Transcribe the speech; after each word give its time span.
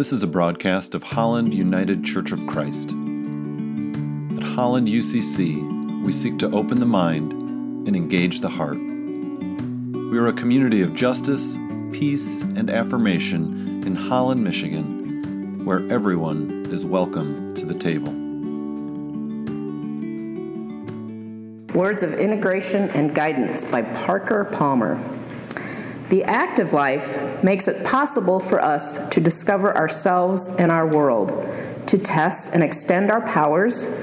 This 0.00 0.14
is 0.14 0.22
a 0.22 0.26
broadcast 0.26 0.94
of 0.94 1.02
Holland 1.02 1.52
United 1.52 2.02
Church 2.02 2.32
of 2.32 2.46
Christ. 2.46 2.88
At 2.88 2.94
Holland 4.42 4.88
UCC, 4.88 6.02
we 6.02 6.10
seek 6.10 6.38
to 6.38 6.50
open 6.52 6.80
the 6.80 6.86
mind 6.86 7.34
and 7.34 7.94
engage 7.94 8.40
the 8.40 8.48
heart. 8.48 8.78
We 8.78 10.16
are 10.16 10.28
a 10.28 10.32
community 10.32 10.80
of 10.80 10.94
justice, 10.94 11.54
peace, 11.92 12.40
and 12.40 12.70
affirmation 12.70 13.82
in 13.84 13.94
Holland, 13.94 14.42
Michigan, 14.42 15.66
where 15.66 15.86
everyone 15.92 16.68
is 16.70 16.82
welcome 16.82 17.52
to 17.56 17.66
the 17.66 17.74
table. 17.74 18.14
Words 21.78 22.02
of 22.02 22.14
Integration 22.14 22.88
and 22.92 23.14
Guidance 23.14 23.66
by 23.66 23.82
Parker 23.82 24.44
Palmer. 24.44 24.98
The 26.10 26.24
active 26.24 26.72
life 26.72 27.44
makes 27.44 27.68
it 27.68 27.86
possible 27.86 28.40
for 28.40 28.60
us 28.60 29.08
to 29.10 29.20
discover 29.20 29.76
ourselves 29.76 30.48
and 30.58 30.72
our 30.72 30.84
world, 30.84 31.28
to 31.86 31.98
test 31.98 32.52
and 32.52 32.64
extend 32.64 33.12
our 33.12 33.20
powers, 33.20 33.96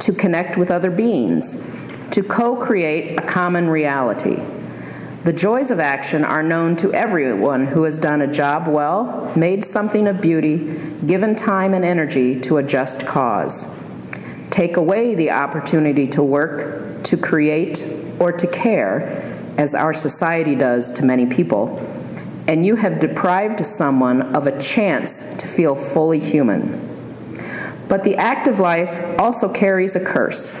to 0.00 0.12
connect 0.12 0.58
with 0.58 0.70
other 0.70 0.90
beings, 0.90 1.74
to 2.10 2.22
co 2.22 2.54
create 2.54 3.18
a 3.18 3.22
common 3.22 3.68
reality. 3.68 4.42
The 5.22 5.32
joys 5.32 5.70
of 5.70 5.80
action 5.80 6.22
are 6.22 6.42
known 6.42 6.76
to 6.76 6.92
everyone 6.92 7.68
who 7.68 7.84
has 7.84 7.98
done 7.98 8.20
a 8.20 8.30
job 8.30 8.68
well, 8.68 9.32
made 9.34 9.64
something 9.64 10.06
of 10.06 10.20
beauty, 10.20 10.78
given 11.06 11.34
time 11.34 11.72
and 11.72 11.82
energy 11.82 12.38
to 12.42 12.58
a 12.58 12.62
just 12.62 13.06
cause. 13.06 13.82
Take 14.50 14.76
away 14.76 15.14
the 15.14 15.30
opportunity 15.30 16.08
to 16.08 16.22
work, 16.22 17.04
to 17.04 17.16
create, 17.16 17.90
or 18.18 18.32
to 18.32 18.46
care 18.46 19.33
as 19.56 19.74
our 19.74 19.94
society 19.94 20.54
does 20.54 20.92
to 20.92 21.04
many 21.04 21.26
people, 21.26 21.78
and 22.46 22.66
you 22.66 22.76
have 22.76 23.00
deprived 23.00 23.64
someone 23.66 24.34
of 24.34 24.46
a 24.46 24.60
chance 24.60 25.34
to 25.36 25.46
feel 25.46 25.74
fully 25.74 26.20
human. 26.20 26.90
But 27.88 28.04
the 28.04 28.16
active 28.16 28.58
life 28.58 29.00
also 29.18 29.52
carries 29.52 29.94
a 29.94 30.04
curse. 30.04 30.58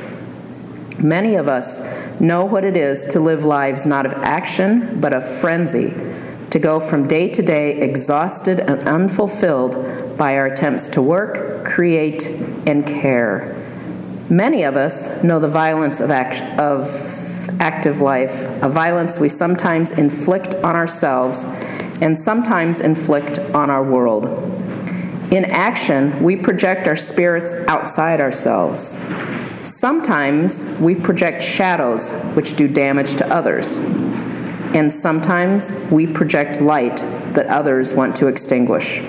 Many 0.98 1.34
of 1.34 1.48
us 1.48 1.80
know 2.20 2.44
what 2.44 2.64
it 2.64 2.76
is 2.76 3.04
to 3.06 3.20
live 3.20 3.44
lives 3.44 3.86
not 3.86 4.06
of 4.06 4.12
action, 4.14 5.00
but 5.00 5.12
of 5.12 5.28
frenzy, 5.28 5.92
to 6.50 6.58
go 6.58 6.78
from 6.78 7.08
day 7.08 7.28
to 7.28 7.42
day 7.42 7.80
exhausted 7.80 8.60
and 8.60 8.80
unfulfilled 8.88 10.16
by 10.16 10.36
our 10.36 10.46
attempts 10.46 10.88
to 10.90 11.02
work, 11.02 11.64
create, 11.66 12.28
and 12.66 12.86
care. 12.86 13.60
Many 14.30 14.62
of 14.62 14.76
us 14.76 15.22
know 15.24 15.40
the 15.40 15.48
violence 15.48 16.00
of, 16.00 16.10
act- 16.10 16.40
of 16.58 16.88
active 17.60 18.00
life, 18.00 18.46
a 18.62 18.68
violence 18.68 19.18
we 19.18 19.28
sometimes 19.28 19.92
inflict 19.92 20.54
on 20.56 20.76
ourselves 20.76 21.44
and 22.00 22.18
sometimes 22.18 22.80
inflict 22.80 23.38
on 23.54 23.70
our 23.70 23.82
world. 23.82 24.26
In 25.32 25.44
action, 25.46 26.22
we 26.22 26.36
project 26.36 26.86
our 26.86 26.96
spirits 26.96 27.54
outside 27.66 28.20
ourselves. 28.20 28.98
Sometimes 29.62 30.62
we 30.78 30.94
project 30.94 31.42
shadows 31.42 32.12
which 32.34 32.56
do 32.56 32.68
damage 32.68 33.16
to 33.16 33.26
others. 33.34 33.78
And 34.74 34.92
sometimes 34.92 35.88
we 35.90 36.06
project 36.06 36.60
light 36.60 36.98
that 37.34 37.46
others 37.46 37.94
want 37.94 38.16
to 38.16 38.26
extinguish. 38.26 39.00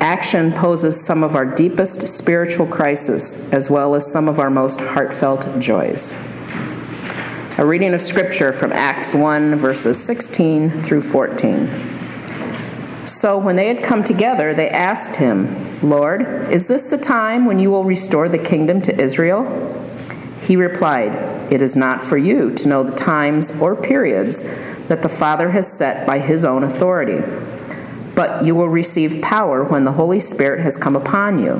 Action 0.00 0.52
poses 0.52 1.04
some 1.04 1.22
of 1.22 1.34
our 1.34 1.44
deepest 1.44 2.06
spiritual 2.08 2.66
crises 2.66 3.52
as 3.52 3.70
well 3.70 3.94
as 3.94 4.10
some 4.10 4.28
of 4.28 4.38
our 4.38 4.50
most 4.50 4.80
heartfelt 4.80 5.58
joys. 5.58 6.14
A 7.58 7.66
reading 7.66 7.92
of 7.92 8.00
Scripture 8.00 8.52
from 8.52 8.72
Acts 8.72 9.16
1, 9.16 9.56
verses 9.56 10.00
16 10.04 10.70
through 10.84 11.02
14. 11.02 11.68
So 13.04 13.36
when 13.36 13.56
they 13.56 13.66
had 13.66 13.82
come 13.82 14.04
together, 14.04 14.54
they 14.54 14.70
asked 14.70 15.16
him, 15.16 15.80
Lord, 15.82 16.22
is 16.52 16.68
this 16.68 16.86
the 16.86 16.96
time 16.96 17.46
when 17.46 17.58
you 17.58 17.72
will 17.72 17.82
restore 17.82 18.28
the 18.28 18.38
kingdom 18.38 18.80
to 18.82 18.96
Israel? 18.96 19.44
He 20.40 20.54
replied, 20.54 21.52
It 21.52 21.60
is 21.60 21.76
not 21.76 22.00
for 22.00 22.16
you 22.16 22.52
to 22.52 22.68
know 22.68 22.84
the 22.84 22.94
times 22.94 23.60
or 23.60 23.74
periods 23.74 24.44
that 24.86 25.02
the 25.02 25.08
Father 25.08 25.50
has 25.50 25.66
set 25.66 26.06
by 26.06 26.20
his 26.20 26.44
own 26.44 26.62
authority. 26.62 27.24
But 28.14 28.44
you 28.44 28.54
will 28.54 28.68
receive 28.68 29.20
power 29.20 29.64
when 29.64 29.82
the 29.82 29.94
Holy 29.94 30.20
Spirit 30.20 30.60
has 30.60 30.76
come 30.76 30.94
upon 30.94 31.40
you, 31.40 31.54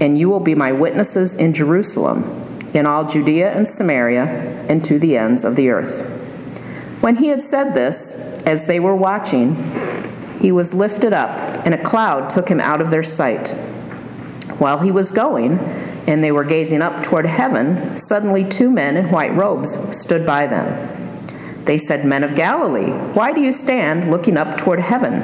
and 0.00 0.16
you 0.16 0.30
will 0.30 0.40
be 0.40 0.54
my 0.54 0.72
witnesses 0.72 1.36
in 1.36 1.52
Jerusalem 1.52 2.41
in 2.74 2.86
all 2.86 3.04
Judea 3.04 3.52
and 3.52 3.68
Samaria, 3.68 4.24
and 4.68 4.84
to 4.84 4.98
the 4.98 5.16
ends 5.16 5.44
of 5.44 5.56
the 5.56 5.70
earth. 5.70 6.02
When 7.00 7.16
he 7.16 7.28
had 7.28 7.42
said 7.42 7.74
this, 7.74 8.14
as 8.44 8.66
they 8.66 8.80
were 8.80 8.94
watching, 8.94 9.56
he 10.40 10.52
was 10.52 10.74
lifted 10.74 11.12
up, 11.12 11.30
and 11.64 11.74
a 11.74 11.82
cloud 11.82 12.30
took 12.30 12.48
him 12.48 12.60
out 12.60 12.80
of 12.80 12.90
their 12.90 13.02
sight. 13.02 13.48
While 14.58 14.78
he 14.80 14.90
was 14.90 15.10
going, 15.10 15.58
and 16.06 16.22
they 16.22 16.32
were 16.32 16.44
gazing 16.44 16.82
up 16.82 17.02
toward 17.02 17.26
heaven, 17.26 17.96
suddenly 17.98 18.44
two 18.44 18.70
men 18.70 18.96
in 18.96 19.10
white 19.10 19.34
robes 19.34 19.96
stood 19.96 20.26
by 20.26 20.46
them. 20.46 20.88
They 21.64 21.78
said, 21.78 22.04
Men 22.04 22.24
of 22.24 22.34
Galilee, 22.34 22.90
why 23.14 23.32
do 23.32 23.40
you 23.40 23.52
stand 23.52 24.10
looking 24.10 24.36
up 24.36 24.58
toward 24.58 24.80
heaven? 24.80 25.20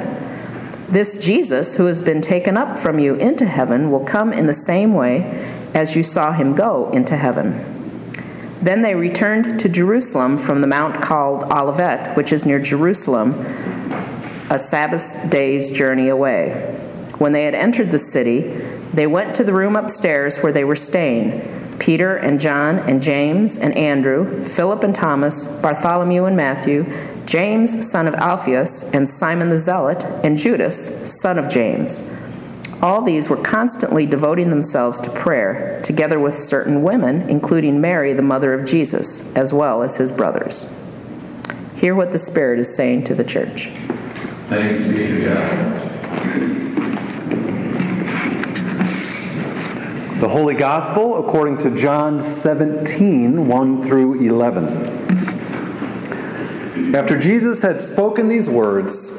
This 0.87 1.23
Jesus, 1.23 1.75
who 1.75 1.85
has 1.85 2.01
been 2.01 2.21
taken 2.21 2.57
up 2.57 2.77
from 2.77 2.97
you 2.97 3.15
into 3.15 3.45
heaven, 3.45 3.91
will 3.91 4.03
come 4.03 4.33
in 4.33 4.47
the 4.47 4.53
same 4.53 4.93
way 4.93 5.58
as 5.73 5.95
you 5.95 6.03
saw 6.03 6.31
him 6.33 6.55
go 6.55 6.89
into 6.91 7.17
heaven. 7.17 7.65
Then 8.61 8.81
they 8.81 8.95
returned 8.95 9.59
to 9.61 9.69
Jerusalem 9.69 10.37
from 10.37 10.61
the 10.61 10.67
mount 10.67 11.01
called 11.01 11.43
Olivet, 11.43 12.17
which 12.17 12.33
is 12.33 12.45
near 12.45 12.59
Jerusalem, 12.59 13.33
a 14.49 14.59
Sabbath 14.59 15.29
day's 15.29 15.71
journey 15.71 16.09
away. 16.09 16.75
When 17.19 17.31
they 17.31 17.45
had 17.45 17.55
entered 17.55 17.91
the 17.91 17.99
city, 17.99 18.41
they 18.93 19.07
went 19.07 19.35
to 19.35 19.43
the 19.43 19.53
room 19.53 19.75
upstairs 19.75 20.39
where 20.39 20.51
they 20.51 20.63
were 20.63 20.75
staying 20.75 21.57
Peter 21.79 22.17
and 22.17 22.39
John 22.39 22.79
and 22.79 23.01
James 23.01 23.57
and 23.57 23.73
Andrew, 23.75 24.43
Philip 24.43 24.83
and 24.83 24.93
Thomas, 24.93 25.47
Bartholomew 25.47 26.25
and 26.25 26.35
Matthew, 26.35 26.85
James, 27.25 27.89
son 27.89 28.05
of 28.07 28.13
Alphaeus, 28.15 28.91
and 28.93 29.07
Simon 29.07 29.49
the 29.49 29.57
Zealot, 29.57 30.03
and 30.23 30.37
Judas, 30.37 31.17
son 31.19 31.39
of 31.39 31.49
James. 31.49 32.03
All 32.81 33.01
these 33.01 33.29
were 33.29 33.35
constantly 33.35 34.05
devoting 34.05 34.49
themselves 34.49 35.01
to 35.01 35.09
prayer, 35.09 35.81
together 35.83 36.17
with 36.17 36.37
certain 36.37 36.81
women, 36.81 37.29
including 37.29 37.81
Mary, 37.81 38.13
the 38.13 38.21
mother 38.21 38.53
of 38.53 38.65
Jesus, 38.65 39.35
as 39.35 39.53
well 39.53 39.83
as 39.83 39.97
his 39.97 40.13
brothers. 40.13 40.73
Hear 41.75 41.93
what 41.93 42.13
the 42.13 42.19
Spirit 42.19 42.57
is 42.59 42.73
saying 42.73 43.03
to 43.05 43.15
the 43.15 43.25
church. 43.25 43.67
Thanks 44.47 44.87
be 44.87 45.07
to 45.07 45.25
God. 45.25 45.75
The 50.21 50.29
Holy 50.29 50.55
Gospel 50.55 51.17
according 51.25 51.57
to 51.59 51.75
John 51.77 52.21
17, 52.21 53.47
1 53.47 53.83
through 53.83 54.21
11. 54.21 54.99
After 56.95 57.19
Jesus 57.19 57.61
had 57.61 57.81
spoken 57.81 58.29
these 58.29 58.49
words, 58.49 59.18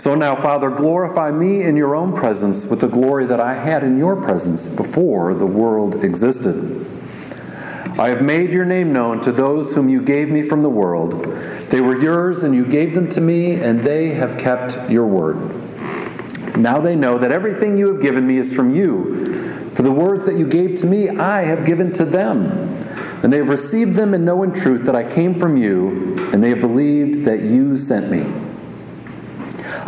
So 0.00 0.14
now, 0.14 0.34
Father, 0.34 0.70
glorify 0.70 1.30
me 1.30 1.62
in 1.62 1.76
your 1.76 1.94
own 1.94 2.16
presence 2.16 2.64
with 2.64 2.80
the 2.80 2.88
glory 2.88 3.26
that 3.26 3.38
I 3.38 3.52
had 3.52 3.84
in 3.84 3.98
your 3.98 4.16
presence 4.16 4.66
before 4.66 5.34
the 5.34 5.44
world 5.44 6.02
existed. 6.02 6.86
I 7.98 8.08
have 8.08 8.22
made 8.22 8.50
your 8.50 8.64
name 8.64 8.94
known 8.94 9.20
to 9.20 9.30
those 9.30 9.74
whom 9.74 9.90
you 9.90 10.00
gave 10.00 10.30
me 10.30 10.40
from 10.40 10.62
the 10.62 10.70
world. 10.70 11.22
They 11.68 11.82
were 11.82 12.00
yours, 12.00 12.42
and 12.42 12.54
you 12.54 12.64
gave 12.64 12.94
them 12.94 13.10
to 13.10 13.20
me, 13.20 13.56
and 13.60 13.80
they 13.80 14.14
have 14.14 14.38
kept 14.38 14.90
your 14.90 15.04
word. 15.04 15.36
Now 16.56 16.80
they 16.80 16.96
know 16.96 17.18
that 17.18 17.30
everything 17.30 17.76
you 17.76 17.92
have 17.92 18.00
given 18.00 18.26
me 18.26 18.38
is 18.38 18.56
from 18.56 18.74
you. 18.74 19.26
For 19.74 19.82
the 19.82 19.92
words 19.92 20.24
that 20.24 20.38
you 20.38 20.46
gave 20.46 20.76
to 20.76 20.86
me, 20.86 21.10
I 21.10 21.42
have 21.42 21.66
given 21.66 21.92
to 21.92 22.06
them. 22.06 22.46
And 23.22 23.30
they 23.30 23.36
have 23.36 23.50
received 23.50 23.96
them 23.96 24.14
and 24.14 24.24
know 24.24 24.42
in 24.44 24.54
truth 24.54 24.86
that 24.86 24.96
I 24.96 25.04
came 25.06 25.34
from 25.34 25.58
you, 25.58 26.30
and 26.32 26.42
they 26.42 26.48
have 26.48 26.60
believed 26.62 27.26
that 27.26 27.42
you 27.42 27.76
sent 27.76 28.10
me. 28.10 28.39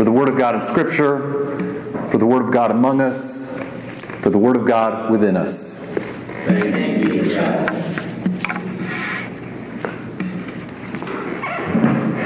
For 0.00 0.04
the 0.04 0.12
Word 0.12 0.30
of 0.30 0.38
God 0.38 0.54
in 0.54 0.62
Scripture, 0.62 1.58
for 2.08 2.16
the 2.16 2.24
Word 2.24 2.40
of 2.42 2.50
God 2.50 2.70
among 2.70 3.02
us, 3.02 3.62
for 4.22 4.30
the 4.30 4.38
Word 4.38 4.56
of 4.56 4.64
God 4.64 5.10
within 5.10 5.36
us. 5.36 5.90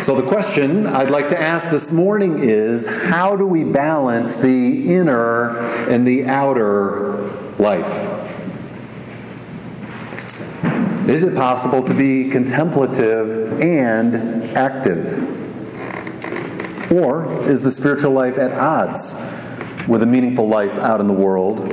So, 0.05 0.15
the 0.15 0.25
question 0.25 0.87
I'd 0.87 1.11
like 1.11 1.29
to 1.31 1.41
ask 1.41 1.69
this 1.71 1.91
morning 1.91 2.38
is 2.38 2.87
how 2.87 3.35
do 3.35 3.44
we 3.44 3.65
balance 3.65 4.37
the 4.37 4.94
inner 4.94 5.59
and 5.91 6.06
the 6.06 6.26
outer 6.26 7.25
life? 7.59 7.91
Is 11.09 11.25
it 11.25 11.35
possible 11.35 11.82
to 11.82 11.93
be 11.93 12.31
contemplative 12.31 13.61
and 13.61 14.44
active? 14.56 15.44
Or 16.94 17.50
is 17.50 17.62
the 17.62 17.73
spiritual 17.73 18.12
life 18.12 18.38
at 18.38 18.52
odds 18.52 19.14
with 19.88 20.05
a 20.05 20.06
meaningful 20.06 20.46
life 20.46 20.79
out 20.79 21.00
in 21.00 21.08
the 21.08 21.12
world? 21.12 21.69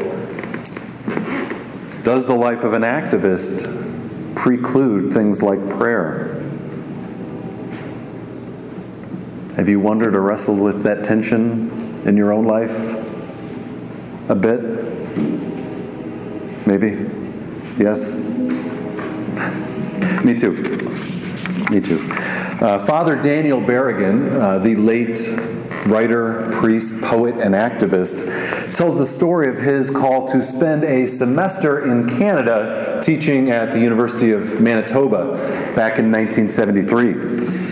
Does 2.03 2.25
the 2.25 2.33
life 2.33 2.63
of 2.63 2.73
an 2.73 2.81
activist 2.81 4.35
preclude 4.35 5.13
things 5.13 5.43
like 5.43 5.59
prayer? 5.69 6.41
Have 9.57 9.69
you 9.69 9.79
wondered 9.79 10.15
or 10.15 10.21
wrestled 10.21 10.59
with 10.59 10.81
that 10.83 11.03
tension 11.03 12.01
in 12.03 12.17
your 12.17 12.33
own 12.33 12.45
life 12.45 12.95
a 14.27 14.33
bit? 14.33 14.59
Maybe? 16.65 17.07
Yes? 17.77 18.15
Me 20.25 20.33
too. 20.33 20.53
Me 21.69 21.79
too. 21.79 21.99
Uh, 22.61 22.77
Father 22.77 23.19
Daniel 23.19 23.59
Berrigan, 23.59 24.39
uh, 24.39 24.59
the 24.59 24.75
late 24.75 25.19
writer, 25.87 26.47
priest, 26.51 27.01
poet, 27.01 27.33
and 27.33 27.55
activist, 27.55 28.75
tells 28.75 28.95
the 28.99 29.05
story 29.07 29.49
of 29.49 29.57
his 29.57 29.89
call 29.89 30.27
to 30.27 30.43
spend 30.43 30.83
a 30.83 31.07
semester 31.07 31.83
in 31.83 32.07
Canada 32.07 33.01
teaching 33.01 33.49
at 33.49 33.71
the 33.71 33.79
University 33.79 34.29
of 34.29 34.61
Manitoba 34.61 35.31
back 35.75 35.97
in 35.97 36.11
1973. 36.11 37.71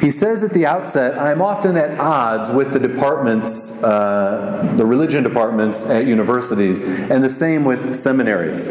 He 0.00 0.12
says 0.12 0.44
at 0.44 0.52
the 0.52 0.64
outset, 0.64 1.18
I'm 1.18 1.42
often 1.42 1.76
at 1.76 1.98
odds 1.98 2.52
with 2.52 2.72
the 2.72 2.78
departments, 2.78 3.82
uh, 3.82 4.74
the 4.76 4.86
religion 4.86 5.24
departments 5.24 5.90
at 5.90 6.06
universities, 6.06 6.82
and 7.10 7.24
the 7.24 7.28
same 7.28 7.64
with 7.64 7.96
seminaries. 7.96 8.68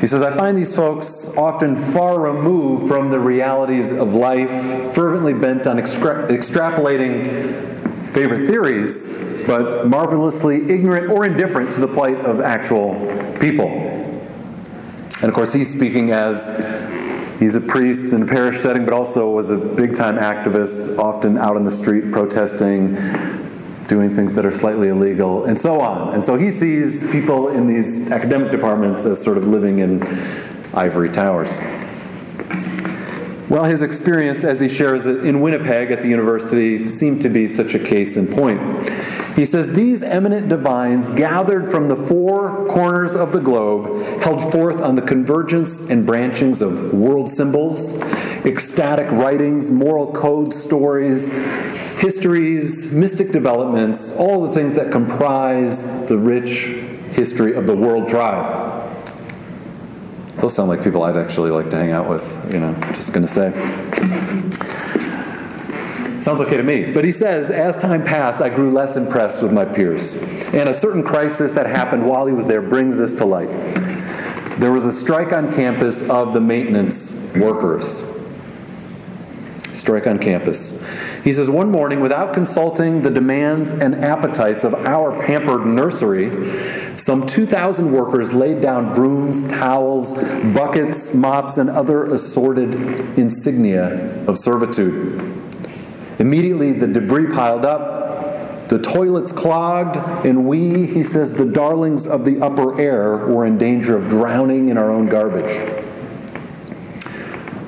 He 0.00 0.06
says, 0.06 0.22
I 0.22 0.30
find 0.36 0.56
these 0.56 0.74
folks 0.74 1.28
often 1.36 1.74
far 1.74 2.20
removed 2.20 2.86
from 2.86 3.10
the 3.10 3.18
realities 3.18 3.90
of 3.90 4.14
life, 4.14 4.50
fervently 4.94 5.34
bent 5.34 5.66
on 5.66 5.76
extra- 5.76 6.28
extrapolating 6.28 8.12
favorite 8.12 8.46
theories, 8.46 9.44
but 9.46 9.88
marvelously 9.88 10.70
ignorant 10.70 11.10
or 11.10 11.24
indifferent 11.24 11.72
to 11.72 11.80
the 11.80 11.88
plight 11.88 12.18
of 12.18 12.40
actual 12.40 12.94
people. 13.40 13.68
And 15.20 15.24
of 15.24 15.34
course, 15.34 15.52
he's 15.52 15.74
speaking 15.74 16.12
as 16.12 16.46
he's 17.40 17.56
a 17.56 17.60
priest 17.60 18.12
in 18.12 18.22
a 18.22 18.26
parish 18.26 18.58
setting, 18.58 18.84
but 18.84 18.94
also 18.94 19.28
was 19.30 19.50
a 19.50 19.56
big 19.56 19.96
time 19.96 20.16
activist, 20.16 20.96
often 20.96 21.36
out 21.36 21.56
on 21.56 21.64
the 21.64 21.72
street 21.72 22.12
protesting, 22.12 22.94
doing 23.88 24.14
things 24.14 24.34
that 24.34 24.46
are 24.46 24.50
slightly 24.50 24.88
illegal, 24.88 25.44
and 25.44 25.58
so 25.58 25.80
on. 25.80 26.14
And 26.14 26.22
so 26.22 26.36
he 26.36 26.50
sees 26.50 27.10
people 27.10 27.48
in 27.48 27.66
these 27.66 28.12
academic 28.12 28.52
departments 28.52 29.04
as 29.04 29.22
sort 29.22 29.38
of 29.38 29.46
living 29.46 29.80
in 29.80 30.02
ivory 30.74 31.10
towers. 31.10 31.58
Well, 33.48 33.64
his 33.64 33.80
experience 33.80 34.44
as 34.44 34.60
he 34.60 34.68
shares 34.68 35.06
it 35.06 35.24
in 35.24 35.40
Winnipeg 35.40 35.90
at 35.90 36.02
the 36.02 36.08
university 36.08 36.84
seemed 36.84 37.22
to 37.22 37.30
be 37.30 37.46
such 37.46 37.74
a 37.74 37.78
case 37.78 38.18
in 38.18 38.26
point. 38.26 38.60
He 39.34 39.46
says, 39.46 39.72
These 39.72 40.02
eminent 40.02 40.50
divines, 40.50 41.10
gathered 41.10 41.70
from 41.70 41.88
the 41.88 41.96
four 41.96 42.66
corners 42.66 43.16
of 43.16 43.32
the 43.32 43.40
globe, 43.40 44.20
held 44.20 44.52
forth 44.52 44.82
on 44.82 44.96
the 44.96 45.02
convergence 45.02 45.80
and 45.88 46.06
branchings 46.06 46.60
of 46.60 46.92
world 46.92 47.30
symbols, 47.30 48.02
ecstatic 48.44 49.10
writings, 49.12 49.70
moral 49.70 50.12
code 50.12 50.52
stories, 50.52 51.30
histories, 51.98 52.92
mystic 52.92 53.32
developments, 53.32 54.16
all 54.16 54.46
the 54.46 54.52
things 54.52 54.74
that 54.74 54.92
comprise 54.92 56.06
the 56.06 56.16
rich 56.16 56.66
history 57.10 57.54
of 57.54 57.66
the 57.66 57.74
world 57.74 58.08
tribe. 58.08 58.64
Those 60.36 60.54
sound 60.54 60.68
like 60.68 60.84
people 60.84 61.02
I'd 61.02 61.16
actually 61.16 61.50
like 61.50 61.68
to 61.70 61.76
hang 61.76 61.90
out 61.90 62.08
with, 62.08 62.52
you 62.52 62.60
know, 62.60 62.72
just 62.94 63.12
to 63.12 63.26
say. 63.26 63.50
Sounds 66.20 66.40
okay 66.40 66.56
to 66.56 66.62
me. 66.62 66.92
But 66.92 67.04
he 67.04 67.10
says, 67.10 67.50
as 67.50 67.76
time 67.76 68.04
passed, 68.04 68.40
I 68.40 68.48
grew 68.48 68.70
less 68.70 68.96
impressed 68.96 69.42
with 69.42 69.52
my 69.52 69.64
peers. 69.64 70.22
And 70.54 70.68
a 70.68 70.74
certain 70.74 71.02
crisis 71.02 71.54
that 71.54 71.66
happened 71.66 72.06
while 72.06 72.26
he 72.26 72.32
was 72.32 72.46
there 72.46 72.62
brings 72.62 72.96
this 72.96 73.14
to 73.14 73.24
light. 73.24 73.48
There 74.58 74.70
was 74.70 74.84
a 74.86 74.92
strike 74.92 75.32
on 75.32 75.52
campus 75.52 76.08
of 76.08 76.34
the 76.34 76.40
maintenance 76.40 77.34
workers. 77.34 78.17
Strike 79.72 80.06
on 80.06 80.18
campus. 80.18 80.84
He 81.22 81.32
says, 81.32 81.50
One 81.50 81.70
morning, 81.70 82.00
without 82.00 82.32
consulting 82.32 83.02
the 83.02 83.10
demands 83.10 83.70
and 83.70 83.94
appetites 83.94 84.64
of 84.64 84.74
our 84.74 85.12
pampered 85.24 85.66
nursery, 85.66 86.30
some 86.96 87.26
2,000 87.26 87.92
workers 87.92 88.32
laid 88.32 88.60
down 88.60 88.94
brooms, 88.94 89.48
towels, 89.48 90.14
buckets, 90.54 91.14
mops, 91.14 91.58
and 91.58 91.68
other 91.68 92.06
assorted 92.06 92.74
insignia 93.18 94.24
of 94.26 94.38
servitude. 94.38 95.34
Immediately, 96.18 96.72
the 96.72 96.88
debris 96.88 97.32
piled 97.32 97.64
up, 97.64 98.68
the 98.68 98.78
toilets 98.78 99.32
clogged, 99.32 99.96
and 100.26 100.46
we, 100.46 100.86
he 100.86 101.04
says, 101.04 101.34
the 101.34 101.46
darlings 101.46 102.06
of 102.06 102.24
the 102.24 102.40
upper 102.40 102.80
air, 102.80 103.16
were 103.18 103.44
in 103.44 103.56
danger 103.58 103.96
of 103.96 104.08
drowning 104.08 104.68
in 104.68 104.76
our 104.76 104.90
own 104.90 105.06
garbage. 105.06 105.56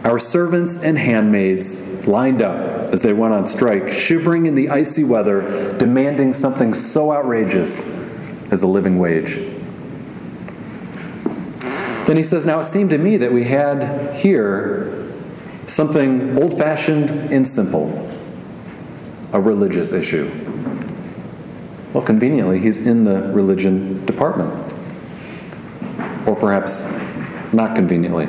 Our 0.05 0.19
servants 0.19 0.83
and 0.83 0.99
handmaids 0.99 1.90
lined 2.11 2.43
up 2.43 2.93
as 2.93 3.03
they 3.03 3.13
went 3.13 3.33
on 3.33 3.47
strike, 3.47 3.89
shivering 3.89 4.47
in 4.47 4.55
the 4.55 4.69
icy 4.69 5.05
weather, 5.05 5.77
demanding 5.79 6.33
something 6.33 6.75
so 6.75 7.13
outrageous 7.13 7.97
as 8.51 8.63
a 8.63 8.67
living 8.67 8.99
wage. 8.99 9.37
Then 12.07 12.17
he 12.17 12.23
says, 12.23 12.45
Now 12.45 12.59
it 12.59 12.65
seemed 12.65 12.91
to 12.91 12.99
me 12.99 13.17
that 13.17 13.33
we 13.33 13.45
had 13.45 14.15
here 14.17 15.09
something 15.67 16.37
old 16.37 16.59
fashioned 16.59 17.11
and 17.33 17.47
simple 17.47 18.09
a 19.33 19.41
religious 19.41 19.93
issue. 19.93 20.29
Well, 21.93 22.05
conveniently, 22.05 22.59
he's 22.59 22.87
in 22.87 23.05
the 23.05 23.33
religion 23.33 24.05
department. 24.07 24.53
Or 26.27 26.37
perhaps 26.37 26.87
not 27.53 27.75
conveniently. 27.75 28.27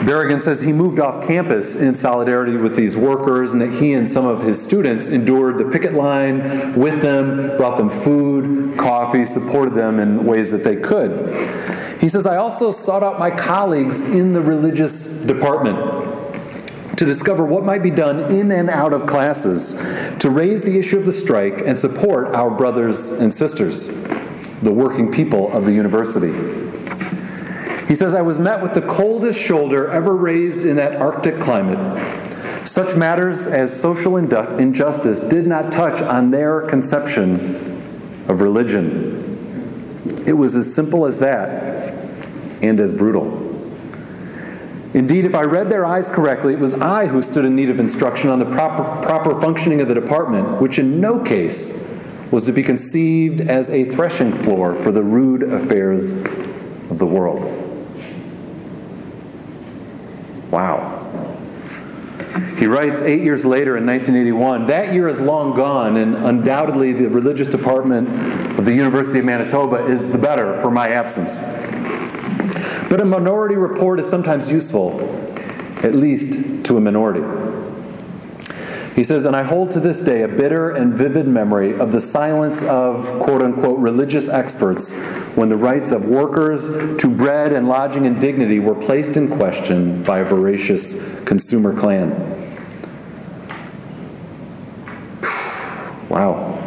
Berrigan 0.00 0.40
says 0.40 0.62
he 0.62 0.72
moved 0.72 0.98
off 0.98 1.26
campus 1.26 1.76
in 1.76 1.92
solidarity 1.92 2.56
with 2.56 2.74
these 2.74 2.96
workers 2.96 3.52
and 3.52 3.60
that 3.60 3.70
he 3.70 3.92
and 3.92 4.08
some 4.08 4.24
of 4.24 4.42
his 4.42 4.62
students 4.62 5.08
endured 5.08 5.58
the 5.58 5.66
picket 5.66 5.92
line 5.92 6.74
with 6.74 7.02
them, 7.02 7.54
brought 7.58 7.76
them 7.76 7.90
food, 7.90 8.78
coffee, 8.78 9.26
supported 9.26 9.74
them 9.74 10.00
in 10.00 10.24
ways 10.24 10.50
that 10.52 10.64
they 10.64 10.76
could. 10.76 11.36
He 12.00 12.08
says, 12.08 12.26
I 12.26 12.36
also 12.36 12.70
sought 12.70 13.02
out 13.02 13.18
my 13.18 13.30
colleagues 13.30 14.00
in 14.00 14.32
the 14.32 14.40
religious 14.40 15.22
department 15.26 15.76
to 16.96 17.04
discover 17.04 17.44
what 17.44 17.64
might 17.64 17.82
be 17.82 17.90
done 17.90 18.20
in 18.32 18.50
and 18.50 18.70
out 18.70 18.94
of 18.94 19.04
classes 19.06 19.74
to 20.18 20.30
raise 20.30 20.62
the 20.62 20.78
issue 20.78 20.98
of 20.98 21.04
the 21.04 21.12
strike 21.12 21.60
and 21.60 21.78
support 21.78 22.28
our 22.28 22.50
brothers 22.50 23.10
and 23.20 23.34
sisters, 23.34 24.02
the 24.62 24.72
working 24.72 25.12
people 25.12 25.52
of 25.52 25.66
the 25.66 25.72
university. 25.72 26.59
He 27.90 27.96
says, 27.96 28.14
I 28.14 28.22
was 28.22 28.38
met 28.38 28.62
with 28.62 28.74
the 28.74 28.82
coldest 28.82 29.42
shoulder 29.42 29.88
ever 29.88 30.14
raised 30.14 30.64
in 30.64 30.76
that 30.76 30.94
Arctic 30.94 31.40
climate. 31.40 31.98
Such 32.64 32.94
matters 32.94 33.48
as 33.48 33.80
social 33.80 34.16
injustice 34.16 35.28
did 35.28 35.48
not 35.48 35.72
touch 35.72 36.00
on 36.00 36.30
their 36.30 36.60
conception 36.60 37.34
of 38.28 38.42
religion. 38.42 40.04
It 40.24 40.34
was 40.34 40.54
as 40.54 40.72
simple 40.72 41.04
as 41.04 41.18
that 41.18 41.92
and 42.62 42.78
as 42.78 42.96
brutal. 42.96 43.38
Indeed, 44.94 45.24
if 45.24 45.34
I 45.34 45.42
read 45.42 45.68
their 45.68 45.84
eyes 45.84 46.08
correctly, 46.08 46.52
it 46.52 46.60
was 46.60 46.74
I 46.74 47.08
who 47.08 47.20
stood 47.22 47.44
in 47.44 47.56
need 47.56 47.70
of 47.70 47.80
instruction 47.80 48.30
on 48.30 48.38
the 48.38 48.46
proper, 48.46 48.84
proper 49.04 49.40
functioning 49.40 49.80
of 49.80 49.88
the 49.88 49.94
department, 49.94 50.60
which 50.60 50.78
in 50.78 51.00
no 51.00 51.18
case 51.18 51.92
was 52.30 52.46
to 52.46 52.52
be 52.52 52.62
conceived 52.62 53.40
as 53.40 53.68
a 53.68 53.82
threshing 53.82 54.32
floor 54.32 54.76
for 54.76 54.92
the 54.92 55.02
rude 55.02 55.42
affairs 55.42 56.24
of 56.88 57.00
the 57.00 57.06
world. 57.06 57.59
Wow. 60.50 61.06
He 62.58 62.66
writes 62.66 63.02
eight 63.02 63.22
years 63.22 63.44
later 63.44 63.76
in 63.76 63.86
1981 63.86 64.66
that 64.66 64.92
year 64.94 65.08
is 65.08 65.18
long 65.20 65.54
gone, 65.54 65.96
and 65.96 66.14
undoubtedly 66.14 66.92
the 66.92 67.08
religious 67.08 67.48
department 67.48 68.08
of 68.58 68.64
the 68.64 68.74
University 68.74 69.18
of 69.18 69.24
Manitoba 69.24 69.86
is 69.86 70.10
the 70.10 70.18
better 70.18 70.60
for 70.60 70.70
my 70.70 70.88
absence. 70.88 71.40
But 72.88 73.00
a 73.00 73.04
minority 73.04 73.56
report 73.56 74.00
is 74.00 74.08
sometimes 74.08 74.50
useful, 74.50 75.00
at 75.82 75.94
least 75.94 76.64
to 76.66 76.76
a 76.76 76.80
minority. 76.80 77.49
He 79.00 79.04
says, 79.04 79.24
And 79.24 79.34
I 79.34 79.44
hold 79.44 79.70
to 79.70 79.80
this 79.80 80.02
day 80.02 80.20
a 80.24 80.28
bitter 80.28 80.68
and 80.68 80.92
vivid 80.92 81.26
memory 81.26 81.74
of 81.74 81.90
the 81.90 82.02
silence 82.02 82.62
of 82.62 83.06
quote 83.22 83.40
unquote 83.40 83.78
religious 83.78 84.28
experts 84.28 84.92
when 85.36 85.48
the 85.48 85.56
rights 85.56 85.90
of 85.90 86.04
workers 86.04 86.68
to 86.98 87.08
bread 87.08 87.54
and 87.54 87.66
lodging 87.66 88.04
and 88.04 88.20
dignity 88.20 88.60
were 88.60 88.74
placed 88.74 89.16
in 89.16 89.28
question 89.28 90.02
by 90.02 90.18
a 90.18 90.24
voracious 90.26 91.24
consumer 91.24 91.74
clan. 91.74 92.10
Wow. 96.10 96.58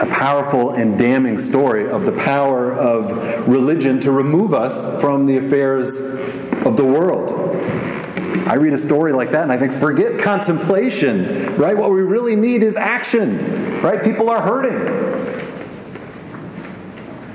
A 0.00 0.06
powerful 0.06 0.70
and 0.70 0.96
damning 0.96 1.38
story 1.38 1.90
of 1.90 2.04
the 2.04 2.12
power 2.12 2.72
of 2.72 3.48
religion 3.48 3.98
to 4.02 4.12
remove 4.12 4.54
us 4.54 5.00
from 5.00 5.26
the 5.26 5.38
affairs 5.38 5.98
of 6.64 6.76
the 6.76 6.84
world. 6.84 7.47
I 8.48 8.54
read 8.54 8.72
a 8.72 8.78
story 8.78 9.12
like 9.12 9.32
that 9.32 9.42
and 9.42 9.52
I 9.52 9.58
think, 9.58 9.74
forget 9.74 10.18
contemplation, 10.18 11.54
right? 11.56 11.76
What 11.76 11.90
we 11.90 12.00
really 12.00 12.34
need 12.34 12.62
is 12.62 12.78
action, 12.78 13.36
right? 13.82 14.02
People 14.02 14.30
are 14.30 14.40
hurting. 14.40 14.78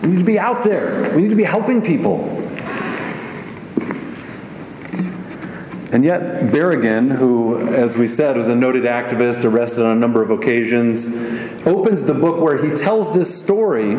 We 0.02 0.08
need 0.10 0.18
to 0.18 0.24
be 0.24 0.40
out 0.40 0.64
there, 0.64 1.16
we 1.16 1.22
need 1.22 1.30
to 1.30 1.36
be 1.36 1.44
helping 1.44 1.84
people. 1.84 2.40
And 5.94 6.04
yet, 6.04 6.52
Berrigan, 6.52 7.16
who, 7.16 7.68
as 7.68 7.96
we 7.96 8.08
said, 8.08 8.36
was 8.36 8.48
a 8.48 8.56
noted 8.56 8.84
activist, 8.84 9.46
arrested 9.46 9.86
on 9.86 9.96
a 9.96 10.00
number 10.00 10.24
of 10.24 10.32
occasions, 10.32 11.08
opens 11.68 12.04
the 12.06 12.16
book 12.16 12.42
where 12.42 12.58
he 12.58 12.76
tells 12.76 13.14
this 13.14 13.38
story. 13.38 13.92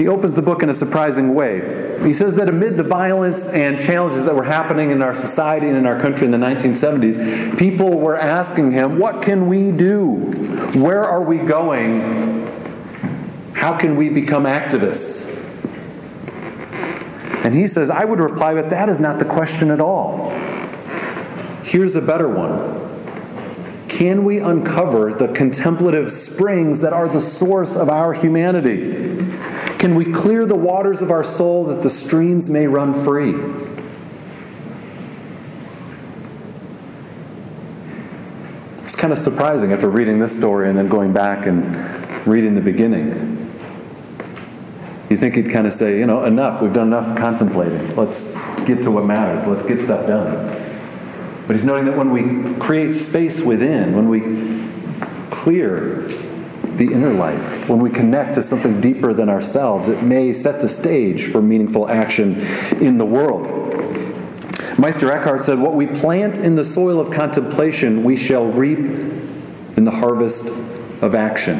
He 0.00 0.08
opens 0.08 0.32
the 0.32 0.40
book 0.40 0.62
in 0.62 0.70
a 0.70 0.72
surprising 0.72 1.34
way. 1.34 1.98
He 2.02 2.14
says 2.14 2.34
that 2.36 2.48
amid 2.48 2.78
the 2.78 2.82
violence 2.82 3.46
and 3.48 3.78
challenges 3.78 4.24
that 4.24 4.34
were 4.34 4.44
happening 4.44 4.88
in 4.88 5.02
our 5.02 5.14
society 5.14 5.68
and 5.68 5.76
in 5.76 5.84
our 5.84 6.00
country 6.00 6.24
in 6.24 6.30
the 6.30 6.38
1970s, 6.38 7.58
people 7.58 7.98
were 7.98 8.16
asking 8.16 8.70
him, 8.70 8.98
What 8.98 9.20
can 9.20 9.46
we 9.46 9.70
do? 9.70 10.12
Where 10.72 11.04
are 11.04 11.22
we 11.22 11.36
going? 11.36 12.46
How 13.52 13.76
can 13.76 13.94
we 13.96 14.08
become 14.08 14.44
activists? 14.44 15.36
And 17.44 17.54
he 17.54 17.66
says, 17.66 17.90
I 17.90 18.06
would 18.06 18.20
reply, 18.20 18.54
but 18.54 18.70
that 18.70 18.88
is 18.88 19.02
not 19.02 19.18
the 19.18 19.26
question 19.26 19.70
at 19.70 19.82
all. 19.82 20.30
Here's 21.62 21.94
a 21.94 22.00
better 22.00 22.26
one 22.26 23.86
Can 23.90 24.24
we 24.24 24.38
uncover 24.38 25.12
the 25.12 25.28
contemplative 25.28 26.10
springs 26.10 26.80
that 26.80 26.94
are 26.94 27.06
the 27.06 27.20
source 27.20 27.76
of 27.76 27.90
our 27.90 28.14
humanity? 28.14 29.29
Can 29.80 29.94
we 29.94 30.04
clear 30.04 30.44
the 30.44 30.54
waters 30.54 31.00
of 31.00 31.10
our 31.10 31.24
soul 31.24 31.64
that 31.64 31.80
the 31.80 31.88
streams 31.88 32.50
may 32.50 32.66
run 32.66 32.92
free? 32.92 33.30
It's 38.84 38.94
kind 38.94 39.10
of 39.10 39.18
surprising 39.18 39.72
after 39.72 39.88
reading 39.88 40.18
this 40.18 40.36
story 40.36 40.68
and 40.68 40.76
then 40.76 40.88
going 40.88 41.14
back 41.14 41.46
and 41.46 41.74
reading 42.26 42.54
the 42.54 42.60
beginning. 42.60 43.38
You 45.08 45.16
think 45.16 45.36
he'd 45.36 45.50
kind 45.50 45.66
of 45.66 45.72
say, 45.72 45.98
you 45.98 46.04
know, 46.04 46.24
enough, 46.26 46.60
we've 46.60 46.74
done 46.74 46.88
enough 46.88 47.16
contemplating. 47.16 47.96
Let's 47.96 48.36
get 48.66 48.82
to 48.84 48.90
what 48.90 49.06
matters, 49.06 49.46
let's 49.46 49.66
get 49.66 49.80
stuff 49.80 50.06
done. 50.06 50.46
But 51.46 51.56
he's 51.56 51.64
noting 51.64 51.86
that 51.86 51.96
when 51.96 52.10
we 52.10 52.54
create 52.58 52.92
space 52.92 53.46
within, 53.46 53.96
when 53.96 54.10
we 54.10 54.20
clear 55.30 56.06
the 56.80 56.94
inner 56.94 57.12
life, 57.12 57.68
when 57.68 57.78
we 57.78 57.90
connect 57.90 58.34
to 58.34 58.42
something 58.42 58.80
deeper 58.80 59.12
than 59.12 59.28
ourselves, 59.28 59.86
it 59.86 60.02
may 60.02 60.32
set 60.32 60.62
the 60.62 60.68
stage 60.68 61.30
for 61.30 61.42
meaningful 61.42 61.86
action 61.86 62.40
in 62.80 62.96
the 62.96 63.04
world. 63.04 63.46
Meister 64.78 65.12
Eckhart 65.12 65.42
said, 65.42 65.58
What 65.58 65.74
we 65.74 65.86
plant 65.86 66.38
in 66.38 66.56
the 66.56 66.64
soil 66.64 66.98
of 66.98 67.10
contemplation, 67.10 68.02
we 68.02 68.16
shall 68.16 68.46
reap 68.46 68.78
in 68.78 69.84
the 69.84 69.90
harvest 69.90 70.48
of 71.02 71.14
action. 71.14 71.58